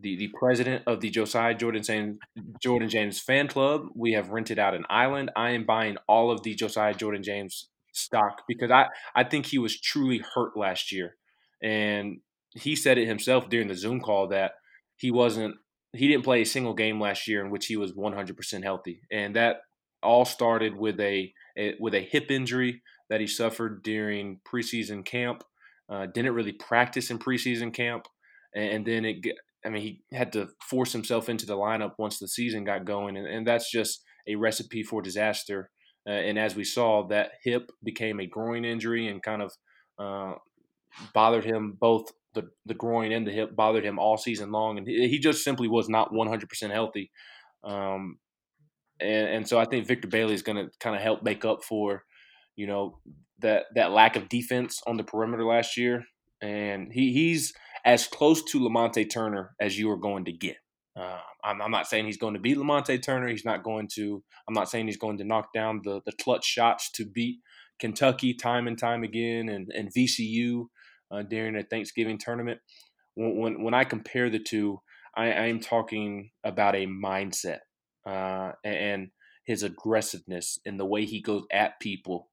[0.00, 2.18] the the president of the Josiah Jordan James
[2.60, 3.86] Jordan James fan club.
[3.94, 5.30] We have rented out an island.
[5.36, 9.58] I am buying all of the Josiah Jordan James stock because I I think he
[9.58, 11.16] was truly hurt last year,
[11.62, 12.18] and
[12.52, 14.52] he said it himself during the Zoom call that
[14.96, 15.56] he wasn't
[15.92, 19.36] he didn't play a single game last year in which he was 100% healthy, and
[19.36, 19.58] that
[20.02, 25.44] all started with a, a with a hip injury that he suffered during preseason camp.
[25.88, 28.06] Uh, didn't really practice in preseason camp,
[28.54, 29.18] and, then it.
[29.66, 33.16] I mean, he had to force himself into the lineup once the season got going,
[33.16, 35.70] and, and that's just a recipe for disaster.
[36.06, 39.52] Uh, and as we saw, that hip became a groin injury and kind of
[39.98, 40.34] uh,
[41.12, 44.86] bothered him both the, the groin and the hip bothered him all season long, and
[44.86, 47.10] he, just simply was not 100% healthy.
[47.62, 48.18] Um,
[49.00, 51.64] and, and so I think Victor Bailey is going to kind of help make up
[51.64, 52.04] for,
[52.56, 52.98] you know,
[53.40, 56.04] that that lack of defense on the perimeter last year.
[56.40, 57.52] And he, he's
[57.84, 60.56] as close to Lamonte Turner as you are going to get.
[60.96, 63.28] Uh, I'm, I'm, not saying he's going to beat Lamonte Turner.
[63.28, 64.22] He's not going to.
[64.46, 67.40] I'm not saying he's going to knock down the the clutch shots to beat
[67.80, 70.66] Kentucky time and time again, and and VCU
[71.10, 72.60] uh, during a Thanksgiving tournament.
[73.14, 74.80] When, when when I compare the two,
[75.16, 77.60] I, am talking about a mindset
[78.06, 79.10] uh, and
[79.44, 82.28] his aggressiveness and the way he goes at people.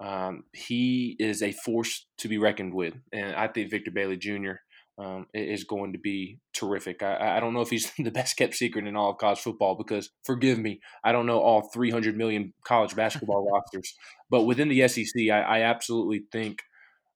[0.00, 4.54] Um, he is a force to be reckoned with, and I think Victor Bailey Jr.
[4.96, 7.02] Um, is going to be terrific.
[7.02, 9.74] I, I, don't know if he's the best kept secret in all of college football
[9.74, 13.92] because, forgive me, I don't know all 300 million college basketball rosters.
[14.30, 16.60] But within the SEC, I, I absolutely think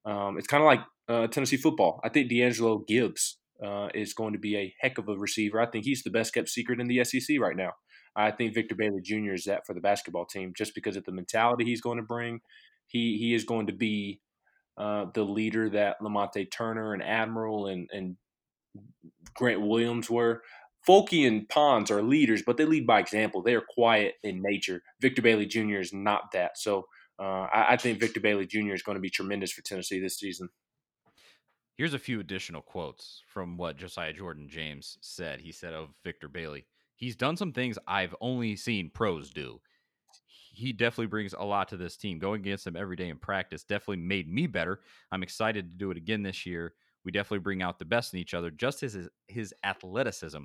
[0.03, 2.01] um, it's kind of like uh, Tennessee football.
[2.03, 5.59] I think D'Angelo Gibbs uh, is going to be a heck of a receiver.
[5.59, 7.71] I think he's the best kept secret in the SEC right now.
[8.15, 9.33] I think Victor Bailey Jr.
[9.33, 12.39] is that for the basketball team just because of the mentality he's going to bring.
[12.87, 14.19] He he is going to be
[14.79, 18.15] uh, the leader that Lamonte Turner and Admiral and, and
[19.35, 20.41] Grant Williams were.
[20.87, 23.41] Folky and Pons are leaders, but they lead by example.
[23.41, 24.81] They are quiet in nature.
[25.01, 25.79] Victor Bailey Jr.
[25.79, 26.57] is not that.
[26.57, 26.85] So
[27.19, 28.73] uh, I, I think Victor Bailey Jr.
[28.73, 30.49] is going to be tremendous for Tennessee this season.
[31.75, 35.41] Here's a few additional quotes from what Josiah Jordan James said.
[35.41, 36.65] He said of Victor Bailey,
[36.95, 39.61] he's done some things I've only seen pros do.
[40.59, 42.19] He definitely brings a lot to this team.
[42.19, 44.81] Going against him every day in practice definitely made me better.
[45.11, 46.73] I'm excited to do it again this year.
[47.05, 48.51] We definitely bring out the best in each other.
[48.51, 50.43] Just his his athleticism,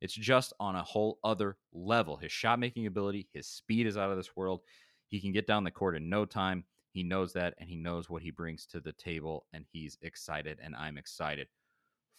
[0.00, 2.16] it's just on a whole other level.
[2.16, 4.62] His shot making ability, his speed is out of this world.
[5.08, 6.64] He can get down the court in no time.
[6.92, 10.58] He knows that, and he knows what he brings to the table, and he's excited,
[10.62, 11.48] and I'm excited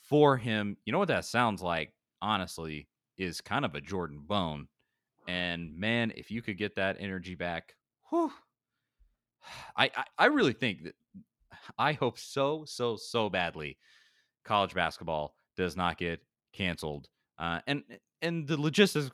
[0.01, 0.77] for him.
[0.86, 1.93] You know what that sounds like?
[2.21, 4.67] Honestly, is kind of a Jordan Bone.
[5.28, 7.76] And man, if you could get that energy back,
[8.09, 8.32] whew,
[9.78, 10.95] I, I, I really think that
[11.78, 13.78] I hope so, so, so badly
[14.43, 16.19] college basketball does not get
[16.53, 17.09] canceled.
[17.38, 17.84] Uh, and
[18.21, 19.09] and the logistics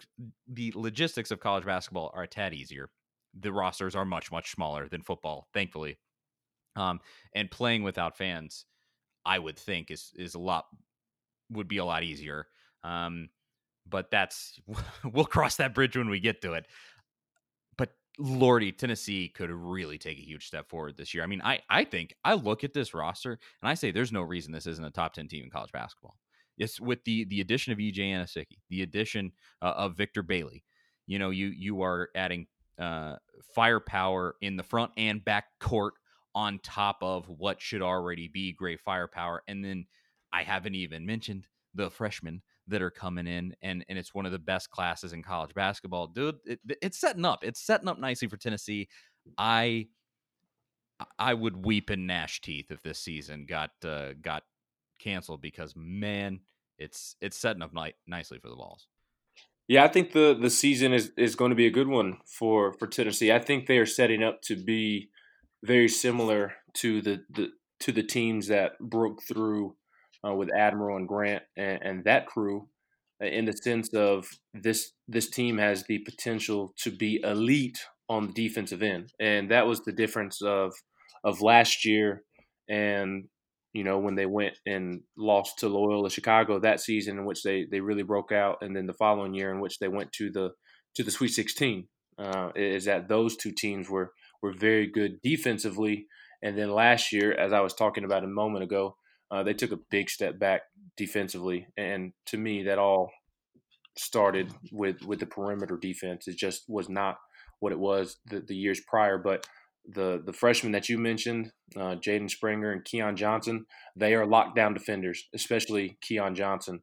[0.47, 2.89] the logistics of college basketball are a tad easier.
[3.39, 5.97] The rosters are much much smaller than football, thankfully.
[6.75, 6.99] Um,
[7.33, 8.65] and playing without fans,
[9.25, 10.65] I would think is is a lot
[11.49, 12.47] would be a lot easier.
[12.83, 13.29] Um,
[13.89, 14.59] but that's
[15.03, 16.65] we'll cross that bridge when we get to it.
[17.77, 21.23] But Lordy, Tennessee could really take a huge step forward this year.
[21.23, 24.21] I mean, I I think I look at this roster and I say there's no
[24.21, 26.15] reason this isn't a top ten team in college basketball.
[26.57, 29.31] It's with the the addition of EJ Anosike, the addition
[29.61, 30.63] uh, of Victor Bailey.
[31.07, 33.15] You know, you you are adding uh,
[33.55, 35.93] firepower in the front and back court
[36.35, 39.85] on top of what should already be great firepower, and then
[40.31, 44.31] I haven't even mentioned the freshmen that are coming in, and and it's one of
[44.31, 46.37] the best classes in college basketball, dude.
[46.45, 47.43] It, it's setting up.
[47.43, 48.87] It's setting up nicely for Tennessee.
[49.37, 49.87] I
[51.17, 54.43] I would weep and gnash teeth if this season got uh, got
[54.99, 56.41] canceled because man,
[56.77, 58.87] it's it's setting up ni- nicely for the Vols.
[59.67, 62.73] Yeah, I think the the season is, is going to be a good one for
[62.73, 63.31] for Tennessee.
[63.31, 65.09] I think they are setting up to be
[65.63, 67.49] very similar to the, the
[67.81, 69.75] to the teams that broke through
[70.27, 72.67] uh, with Admiral and Grant and, and, that crew,
[73.21, 78.27] uh, in the sense of this this team has the potential to be elite on
[78.27, 80.73] the defensive end, and that was the difference of
[81.23, 82.23] of last year
[82.69, 83.25] and
[83.73, 87.65] you know when they went and lost to Loyola Chicago that season in which they
[87.69, 90.51] they really broke out, and then the following year in which they went to the
[90.95, 91.87] to the Sweet 16.
[92.17, 94.11] Uh, is that those two teams were
[94.41, 96.05] were very good defensively,
[96.43, 98.97] and then last year, as I was talking about a moment ago,
[99.31, 100.61] uh, they took a big step back
[100.97, 103.11] defensively, and to me, that all
[103.97, 106.27] started with with the perimeter defense.
[106.27, 107.17] It just was not
[107.59, 109.17] what it was the, the years prior.
[109.17, 109.45] But
[109.85, 113.65] the the freshmen that you mentioned, uh, Jaden Springer and Keon Johnson,
[113.95, 116.81] they are lockdown defenders, especially Keon Johnson.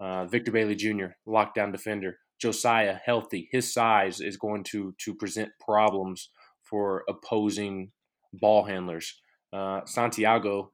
[0.00, 2.18] Uh, Victor Bailey Jr., lockdown defender.
[2.40, 3.48] Josiah, healthy.
[3.52, 6.30] His size is going to to present problems
[6.62, 7.92] for opposing
[8.32, 9.20] ball handlers.
[9.52, 10.72] Uh, Santiago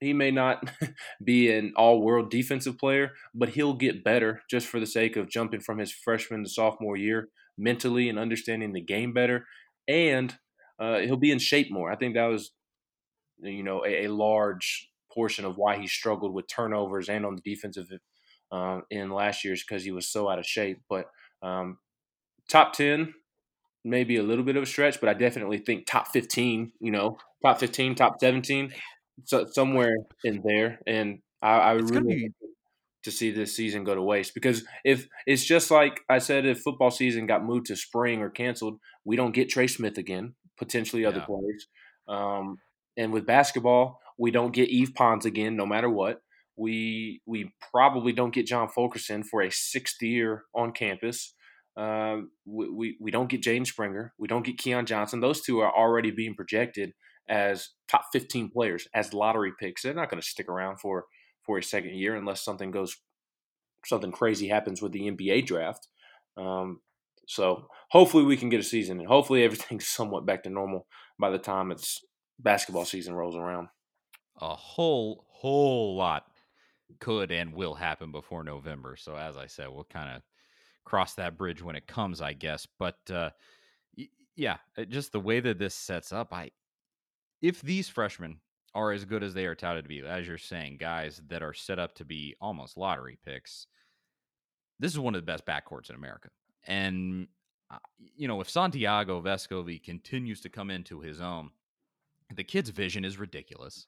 [0.00, 0.70] he may not
[1.24, 5.28] be an all world defensive player, but he'll get better just for the sake of
[5.28, 7.28] jumping from his freshman to sophomore year
[7.58, 9.46] mentally and understanding the game better.
[9.86, 10.34] And
[10.78, 11.92] uh, he'll be in shape more.
[11.92, 12.52] I think that was,
[13.38, 17.42] you know, a, a, large portion of why he struggled with turnovers and on the
[17.42, 17.88] defensive
[18.50, 20.80] uh, in last year's because he was so out of shape.
[20.88, 21.06] But
[21.42, 21.78] um,
[22.48, 23.12] top 10,
[23.84, 27.18] maybe a little bit of a stretch, but I definitely think top 15, you know,
[27.44, 28.72] top 15, top 17
[29.24, 32.30] so, somewhere in there, and I, I really be...
[33.04, 36.60] to see this season go to waste because if it's just like I said, if
[36.60, 41.04] football season got moved to spring or canceled, we don't get Trey Smith again, potentially
[41.04, 41.26] other yeah.
[41.26, 41.66] players.
[42.08, 42.58] Um,
[42.96, 46.20] and with basketball, we don't get Yves Pons again, no matter what.
[46.56, 51.34] We we probably don't get John Fulkerson for a sixth year on campus.
[51.76, 54.12] Uh, we, we, we don't get James Springer.
[54.18, 55.20] We don't get Keon Johnson.
[55.20, 56.92] Those two are already being projected
[57.30, 59.82] as top 15 players as lottery picks.
[59.82, 61.06] They're not going to stick around for
[61.42, 62.96] for a second year unless something goes
[63.86, 65.88] something crazy happens with the NBA draft.
[66.36, 66.80] Um,
[67.26, 70.86] so hopefully we can get a season and hopefully everything's somewhat back to normal
[71.18, 72.04] by the time it's
[72.38, 73.68] basketball season rolls around.
[74.40, 76.26] A whole whole lot
[76.98, 78.96] could and will happen before November.
[78.96, 80.22] So as I said, we'll kind of
[80.84, 82.66] cross that bridge when it comes, I guess.
[82.78, 83.30] But uh,
[84.34, 84.56] yeah,
[84.88, 86.50] just the way that this sets up, I
[87.42, 88.38] if these freshmen
[88.74, 91.54] are as good as they are touted to be, as you're saying, guys that are
[91.54, 93.66] set up to be almost lottery picks,
[94.78, 96.28] this is one of the best backcourts in America.
[96.66, 97.26] And,
[97.70, 97.78] uh,
[98.16, 101.50] you know, if Santiago Vescovi continues to come into his own,
[102.34, 103.86] the kid's vision is ridiculous.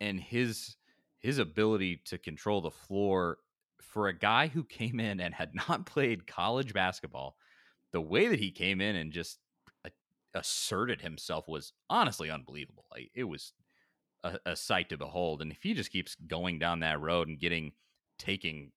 [0.00, 0.76] And his
[1.20, 3.38] his ability to control the floor
[3.80, 7.36] for a guy who came in and had not played college basketball,
[7.92, 9.38] the way that he came in and just
[10.34, 12.84] asserted himself was honestly unbelievable.
[12.90, 13.52] Like it was
[14.24, 15.42] a, a sight to behold.
[15.42, 17.72] And if he just keeps going down that road and getting
[18.18, 18.72] taking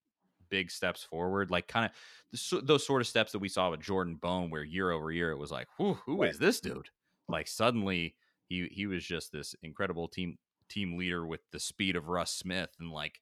[0.50, 4.16] big steps forward, like kind of those sort of steps that we saw with Jordan
[4.16, 6.90] Bone, where year over year it was like, who who is this dude?
[7.28, 8.16] Like suddenly
[8.48, 10.38] he he was just this incredible team
[10.70, 13.20] team leader with the speed of Russ Smith, and like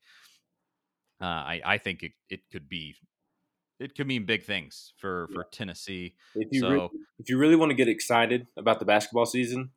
[1.21, 2.95] uh, I I think it, it could be
[3.79, 6.15] it could mean big things for for Tennessee.
[6.35, 9.71] If you So- really, if you really want to get excited about the basketball season,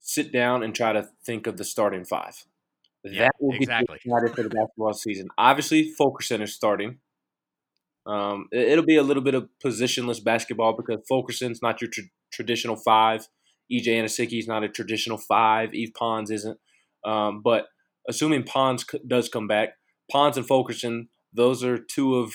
[0.00, 2.44] sit down and try to think of the starting five.
[3.04, 3.98] Yeah, that will get exactly.
[4.04, 5.28] you excited for the basketball season.
[5.36, 7.00] Obviously, Fulkerson is starting.
[8.06, 12.02] Um, it- it'll be a little bit of positionless basketball because Fulkerson's not your tr-
[12.32, 13.28] traditional five.
[13.72, 15.70] EJ Anosike is not a traditional five.
[15.72, 16.58] Yves Pons isn't.
[17.04, 17.68] Um, but
[18.08, 19.70] assuming Pons c- does come back,
[20.10, 22.34] Pons and Fulkerson, those are two of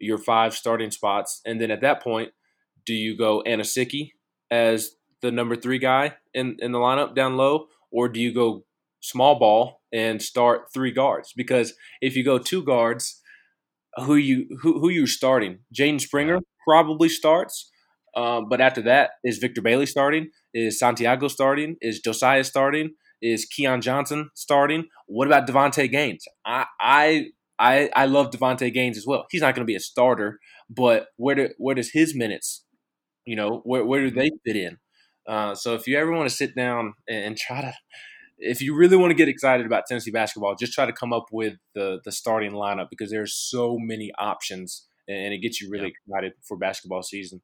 [0.00, 1.40] your five starting spots.
[1.44, 2.30] And then at that point,
[2.86, 4.10] do you go Anosike
[4.50, 4.92] as
[5.22, 8.64] the number three guy in, in the lineup down low, or do you go
[9.00, 11.32] small ball and start three guards?
[11.36, 13.20] Because if you go two guards,
[13.96, 15.58] who you who who you starting?
[15.74, 17.70] Jaden Springer probably starts,
[18.16, 20.30] um, but after that is Victor Bailey starting?
[20.54, 21.76] Is Santiago starting?
[21.80, 22.94] Is Josiah starting?
[23.20, 24.86] Is Keon Johnson starting?
[25.06, 26.24] What about Devonte Gaines?
[26.46, 27.26] I I
[27.60, 29.26] I, I love Devonte Gaines as well.
[29.30, 30.38] He's not going to be a starter,
[30.70, 32.64] but where do, where does his minutes,
[33.26, 34.78] you know, where where do they fit in?
[35.28, 37.72] Uh, so if you ever want to sit down and, and try to,
[38.38, 41.26] if you really want to get excited about Tennessee basketball, just try to come up
[41.30, 45.92] with the the starting lineup because there's so many options and it gets you really
[46.08, 47.42] excited for basketball season.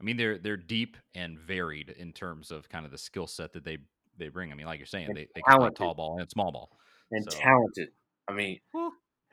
[0.00, 3.52] I mean, they're they're deep and varied in terms of kind of the skill set
[3.52, 3.78] that they
[4.16, 4.50] they bring.
[4.50, 6.70] I mean, like you're saying, And they, they can play tall ball and small ball.
[7.10, 7.88] and So- talented.
[8.28, 8.58] I mean.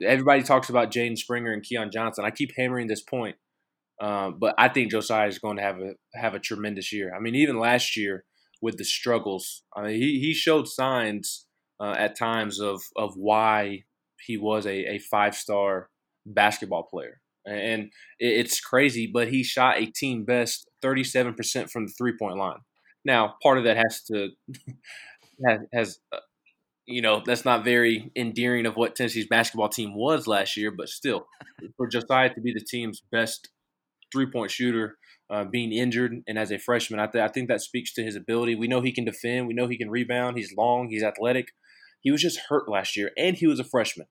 [0.02, 2.24] Everybody talks about Jaden Springer and Keon Johnson.
[2.24, 3.36] I keep hammering this point,
[4.00, 7.14] um, but I think Josiah is going to have a have a tremendous year.
[7.14, 8.24] I mean, even last year
[8.60, 11.46] with the struggles, I mean, he he showed signs
[11.80, 13.84] uh, at times of of why
[14.20, 15.90] he was a, a five star
[16.26, 17.84] basketball player, and
[18.18, 19.10] it, it's crazy.
[19.12, 22.60] But he shot a team best thirty seven percent from the three point line.
[23.04, 24.30] Now, part of that has to
[25.46, 26.18] has, has uh,
[26.86, 30.88] you know, that's not very endearing of what Tennessee's basketball team was last year, but
[30.88, 31.26] still,
[31.76, 33.48] for Josiah to be the team's best
[34.12, 34.96] three point shooter,
[35.30, 38.16] uh, being injured, and as a freshman, I, th- I think that speaks to his
[38.16, 38.54] ability.
[38.54, 41.48] We know he can defend, we know he can rebound, he's long, he's athletic.
[42.00, 44.06] He was just hurt last year, and he was a freshman.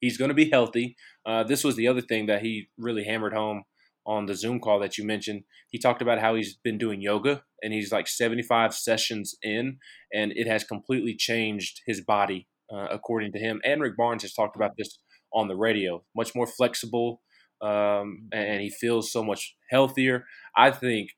[0.00, 0.96] He's going to be healthy.
[1.26, 3.64] Uh, this was the other thing that he really hammered home
[4.06, 5.44] on the Zoom call that you mentioned.
[5.70, 9.78] He talked about how he's been doing yoga, and he's like 75 sessions in,
[10.12, 13.60] and it has completely changed his body, uh, according to him.
[13.64, 14.98] And Rick Barnes has talked about this
[15.32, 16.04] on the radio.
[16.14, 17.22] Much more flexible,
[17.62, 20.24] um, and he feels so much healthier.
[20.56, 21.10] I think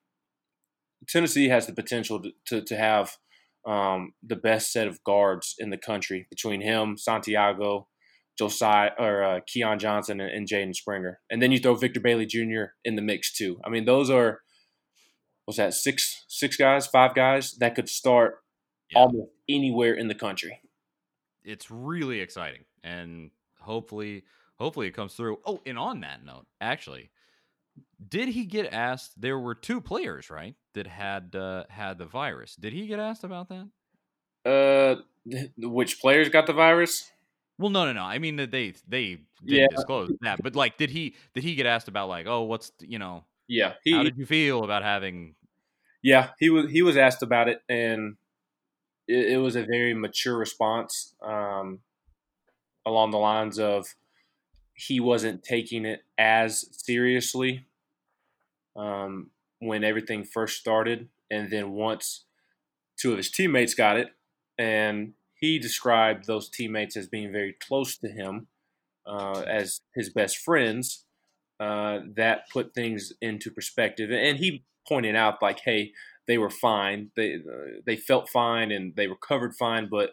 [1.08, 3.16] Tennessee has the potential to, to, to have
[3.66, 7.88] um, the best set of guards in the country between him, Santiago,
[8.38, 11.20] Josiah, or uh, Keon Johnson, and, and Jaden Springer.
[11.30, 12.72] And then you throw Victor Bailey Jr.
[12.84, 13.58] in the mix too.
[13.64, 14.40] I mean, those are
[15.44, 18.36] what's that six six guys, five guys that could start
[18.90, 19.00] Yeah.
[19.00, 20.60] almost anywhere in the country.
[21.44, 23.30] It's really exciting, and
[23.60, 24.24] hopefully,
[24.58, 25.38] hopefully it comes through.
[25.46, 27.10] Oh, and on that note, actually,
[28.08, 29.20] did he get asked?
[29.20, 32.56] There were two players, right, that had uh, had the virus.
[32.56, 33.68] Did he get asked about that?
[34.44, 37.10] Uh, th- which players got the virus?
[37.58, 38.02] Well, no, no, no.
[38.02, 39.68] I mean that they they didn't Yeah.
[39.70, 42.98] disclose that, but like, did he did he get asked about like, oh, what's you
[42.98, 45.36] know, Yeah, he how did you feel about having?
[46.02, 48.16] Yeah, he was he was asked about it, and
[49.08, 51.82] it, it was a very mature response, um,
[52.84, 53.94] along the lines of
[54.74, 57.66] he wasn't taking it as seriously
[58.76, 62.24] um, when everything first started, and then once
[62.98, 64.10] two of his teammates got it,
[64.58, 68.48] and he described those teammates as being very close to him,
[69.06, 71.04] uh, as his best friends.
[71.58, 75.92] Uh, that put things into perspective, and he pointed out like, hey
[76.26, 77.10] they were fine.
[77.16, 80.10] They uh, they felt fine and they recovered fine, but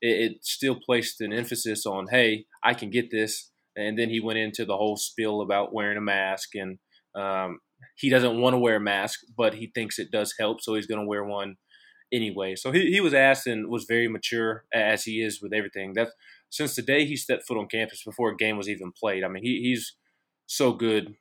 [0.00, 3.50] it, it still placed an emphasis on, hey, I can get this.
[3.76, 6.78] And then he went into the whole spiel about wearing a mask, and
[7.14, 7.60] um,
[7.96, 10.88] he doesn't want to wear a mask, but he thinks it does help, so he's
[10.88, 11.56] going to wear one
[12.12, 12.56] anyway.
[12.56, 15.94] So he, he was asked and was very mature as he is with everything.
[15.94, 16.08] That
[16.50, 19.24] since the day he stepped foot on campus before a game was even played.
[19.24, 19.96] I mean, he, he's
[20.46, 21.14] so good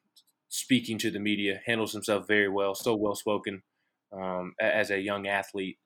[0.49, 3.61] speaking to the media, handles himself very well, so well spoken
[4.11, 5.77] um, as a young athlete.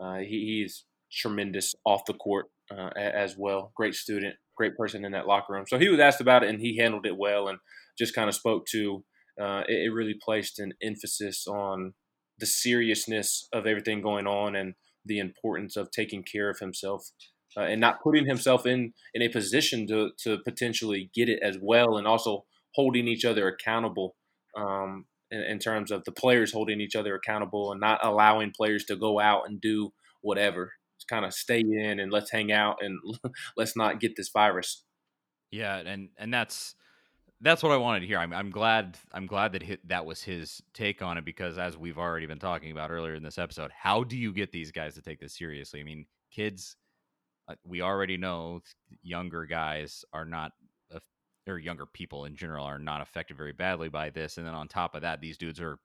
[0.00, 3.72] Uh, he, he's tremendous off the court uh, as well.
[3.74, 5.64] Great student, great person in that locker room.
[5.66, 7.58] So he was asked about it, and he handled it well, and
[7.98, 9.04] just kind of spoke to.
[9.40, 11.94] Uh, it, it really placed an emphasis on
[12.40, 14.74] the seriousness of everything going on and
[15.04, 17.10] the importance of taking care of himself
[17.56, 21.58] uh, and not putting himself in in a position to to potentially get it as
[21.60, 24.14] well, and also holding each other accountable
[24.56, 28.84] um, in, in, terms of the players holding each other accountable and not allowing players
[28.84, 29.90] to go out and do
[30.22, 30.72] whatever.
[30.98, 32.98] Just kind of stay in and let's hang out and
[33.56, 34.84] let's not get this virus.
[35.50, 36.76] Yeah, and and that's
[37.40, 38.18] that's what I wanted to hear.
[38.18, 41.76] I'm, I'm glad I'm glad that hit, that was his take on it because as
[41.76, 44.94] we've already been talking about earlier in this episode, how do you get these guys
[44.94, 45.80] to take this seriously?
[45.80, 46.76] I mean, kids
[47.48, 48.60] uh, we already know
[49.02, 50.52] younger guys are not
[51.50, 54.68] or younger people in general are not affected very badly by this and then on
[54.68, 55.78] top of that these dudes are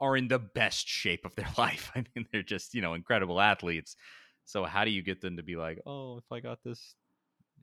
[0.00, 3.40] are in the best shape of their life i mean they're just you know incredible
[3.40, 3.96] athletes
[4.44, 6.94] so how do you get them to be like oh if i got this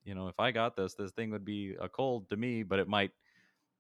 [0.03, 2.79] you know if i got this this thing would be a cold to me but
[2.79, 3.11] it might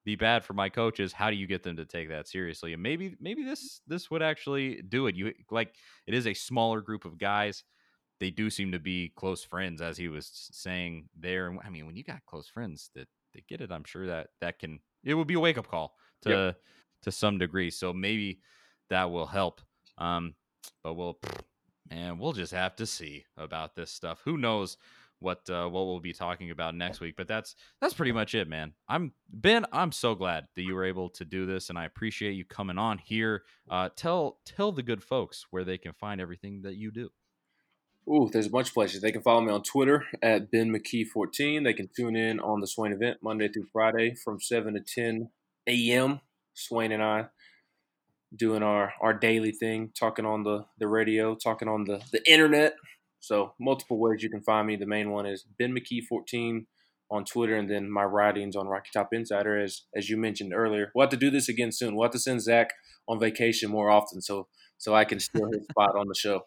[0.07, 2.81] be bad for my coaches how do you get them to take that seriously and
[2.81, 5.75] maybe maybe this this would actually do it you like
[6.07, 7.63] it is a smaller group of guys
[8.19, 11.47] they do seem to be close friends, as he was saying there.
[11.47, 14.27] And I mean, when you got close friends that they get it, I'm sure that
[14.41, 16.57] that can it would be a wake up call to yep.
[17.03, 17.69] to some degree.
[17.69, 18.41] So maybe
[18.89, 19.61] that will help.
[19.97, 20.35] Um,
[20.83, 21.19] but we'll
[21.91, 24.21] and we'll just have to see about this stuff.
[24.25, 24.77] Who knows
[25.19, 27.15] what uh, what we'll be talking about next week?
[27.17, 28.73] But that's that's pretty much it, man.
[28.87, 29.65] I'm Ben.
[29.71, 32.77] I'm so glad that you were able to do this, and I appreciate you coming
[32.77, 33.43] on here.
[33.69, 37.09] Uh, tell tell the good folks where they can find everything that you do.
[38.09, 39.01] Ooh, there's a bunch of places.
[39.01, 41.63] They can follow me on Twitter at Ben McKee14.
[41.65, 45.29] They can tune in on the Swain event Monday through Friday from 7 to 10
[45.67, 46.21] a.m.
[46.53, 47.25] Swain and I
[48.35, 52.75] doing our, our daily thing, talking on the, the radio, talking on the, the internet.
[53.19, 54.75] So, multiple ways you can find me.
[54.75, 56.65] The main one is Ben McKee14
[57.09, 60.91] on Twitter, and then my writings on Rocky Top Insider, as as you mentioned earlier.
[60.93, 61.95] We'll have to do this again soon.
[61.95, 62.69] We'll have to send Zach
[63.07, 64.47] on vacation more often so
[64.77, 66.43] so I can steal his spot on the show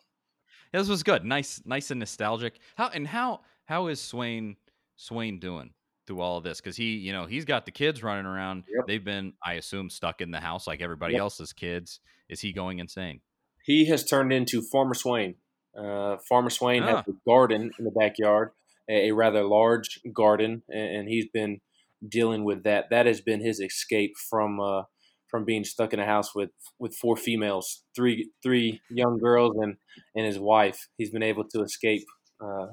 [0.72, 1.24] this was good.
[1.24, 2.58] Nice, nice and nostalgic.
[2.76, 4.56] How and how how is Swain
[4.96, 5.72] Swain doing
[6.06, 6.60] through all of this?
[6.60, 8.64] Because he, you know, he's got the kids running around.
[8.74, 8.86] Yep.
[8.86, 11.22] They've been, I assume, stuck in the house like everybody yep.
[11.22, 12.00] else's kids.
[12.28, 13.20] Is he going insane?
[13.64, 15.36] He has turned into former Swain.
[15.76, 16.96] Uh, Farmer Swain ah.
[16.96, 18.50] has a garden in the backyard,
[18.88, 21.60] a, a rather large garden, and, and, he's been
[22.06, 22.90] dealing with that.
[22.90, 24.82] That has been his escape from uh,
[25.28, 29.76] from being stuck in a house with with four females, three three young girls, and
[30.16, 30.88] and his wife.
[30.98, 32.04] He's been able to escape
[32.40, 32.66] uh,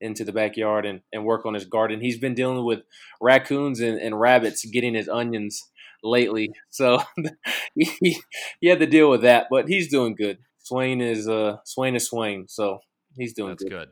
[0.00, 2.00] into the backyard and, and work on his garden.
[2.00, 2.80] He's been dealing with
[3.20, 5.60] raccoons and, and rabbits getting his onions
[6.02, 7.02] lately, so
[7.74, 8.18] he,
[8.60, 9.46] he had to deal with that.
[9.50, 10.38] But he's doing good.
[10.64, 12.80] Swain is uh Swain is Swain, so
[13.16, 13.70] he's doing That's good.
[13.70, 13.88] good.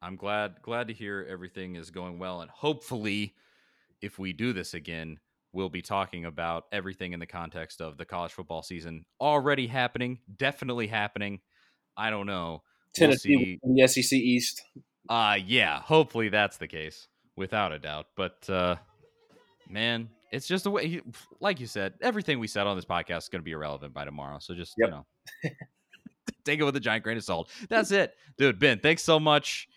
[0.00, 3.34] I'm glad glad to hear everything is going well, and hopefully,
[4.00, 5.18] if we do this again
[5.52, 10.18] we'll be talking about everything in the context of the college football season already happening,
[10.36, 11.40] definitely happening.
[11.96, 12.62] I don't know.
[12.94, 14.62] Tennessee, we'll the SEC East.
[15.08, 18.06] Uh yeah, hopefully that's the case, without a doubt.
[18.16, 18.76] But uh
[19.68, 21.00] man, it's just the way,
[21.40, 24.04] like you said, everything we said on this podcast is going to be irrelevant by
[24.04, 24.38] tomorrow.
[24.40, 24.88] So just yep.
[24.88, 25.06] you know,
[26.44, 27.50] take it with a giant grain of salt.
[27.68, 28.58] That's it, dude.
[28.58, 29.68] Ben, thanks so much.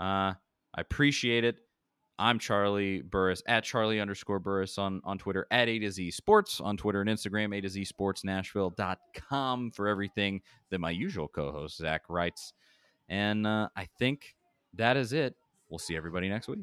[0.00, 0.34] Uh,
[0.74, 1.56] I appreciate it.
[2.18, 6.60] I'm Charlie Burris at Charlie underscore Burris on, on Twitter, at A to Z Sports
[6.60, 10.40] on Twitter and Instagram, A to Z Sports Nashville.com for everything
[10.70, 12.52] that my usual co host Zach writes.
[13.08, 14.36] And uh, I think
[14.74, 15.34] that is it.
[15.68, 16.60] We'll see everybody next week.